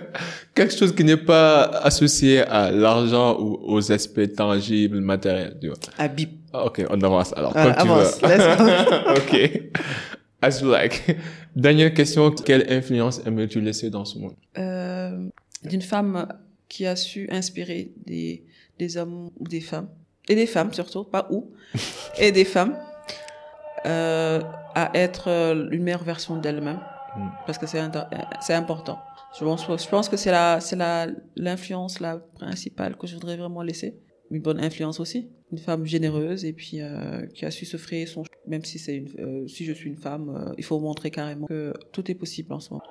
[0.55, 5.77] Quelque chose qui n'est pas associé à l'argent ou aux aspects tangibles, matériels, tu vois.
[5.99, 6.31] À bip.
[6.53, 7.53] Ah, Ok, on avance alors.
[7.53, 8.21] Voilà, comme tu avance.
[8.23, 8.29] veux.
[8.29, 9.11] Let's go.
[9.17, 9.63] ok.
[10.43, 11.17] As you like.
[11.57, 12.31] Dernière question.
[12.31, 14.35] Quelle influence aimerais-tu laisser dans ce monde?
[14.59, 15.27] Euh,
[15.65, 16.29] d'une femme
[16.69, 18.45] qui a su inspirer des,
[18.79, 19.89] des hommes ou des femmes,
[20.29, 21.53] et des femmes surtout, pas où,
[22.19, 22.77] et des femmes,
[23.87, 24.41] euh,
[24.75, 26.81] à être euh, une meilleure version d'elle-même
[27.17, 27.29] mm.
[27.47, 27.81] parce que c'est
[28.41, 28.99] c'est important.
[29.39, 31.07] Je pense, je pense que c'est la c'est la
[31.37, 33.99] l'influence la principale que je voudrais vraiment laisser.
[34.35, 38.05] Une bonne influence aussi, une femme généreuse et puis euh, qui a su se frayer
[38.05, 41.13] son même si c'est une euh, si je suis une femme, euh, il faut montrer
[41.13, 42.83] carrément que tout est possible en ce moment.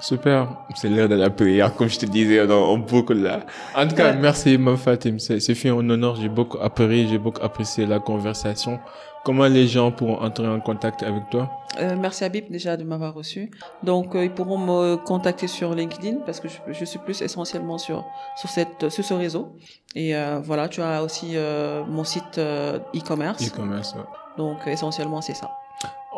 [0.00, 3.44] Super, c'est l'heure de la prière, comme je te disais, on, boucle là.
[3.74, 7.42] En tout cas, merci, ma Fatim, c'est fait un honneur, j'ai beaucoup appris, j'ai beaucoup
[7.42, 8.78] apprécié la conversation.
[9.26, 11.50] Comment les gens pourront entrer en contact avec toi?
[11.80, 13.50] Euh, Merci Habib déjà de m'avoir reçu.
[13.82, 17.76] Donc euh, ils pourront me contacter sur LinkedIn parce que je, je suis plus essentiellement
[17.76, 18.04] sur
[18.36, 19.56] sur cette sur ce réseau.
[19.96, 23.48] Et euh, voilà, tu as aussi euh, mon site e-commerce.
[23.48, 23.96] E-commerce.
[23.96, 24.04] Ouais.
[24.38, 25.50] Donc essentiellement c'est ça.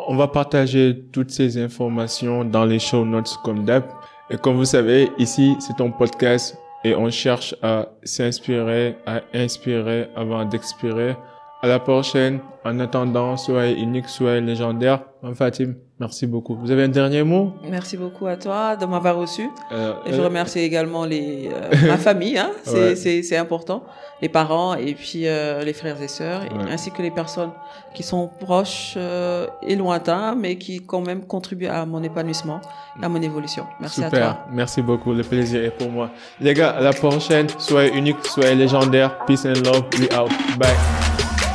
[0.07, 3.85] On va partager toutes ces informations dans les show notes comme d'hab.
[4.29, 10.11] Et comme vous savez, ici c'est ton podcast et on cherche à s'inspirer, à inspirer
[10.15, 11.15] avant d'expirer.
[11.61, 12.39] À la prochaine.
[12.63, 15.01] En attendant, soyez unique, soyez légendaire.
[15.33, 16.55] Fatim, merci beaucoup.
[16.55, 17.53] Vous avez un dernier mot?
[17.69, 19.49] Merci beaucoup à toi de m'avoir reçu.
[19.71, 23.83] Euh, et je euh, remercie également les, euh, ma famille, hein, c'est c'est important,
[24.21, 27.51] les parents et puis euh, les frères et sœurs, ainsi que les personnes
[27.93, 28.97] qui sont proches
[29.61, 32.61] et lointains, mais qui quand même contribuent à mon épanouissement,
[33.01, 33.65] à mon évolution.
[33.81, 34.13] Merci Super.
[34.13, 34.45] à toi.
[34.51, 36.09] Merci beaucoup, le plaisir est pour moi.
[36.39, 37.47] Les gars, à la prochaine.
[37.57, 39.25] Soyez unique, soyez légendaire.
[39.25, 39.83] Peace and love.
[39.97, 40.29] We out.
[40.57, 41.48] Bye.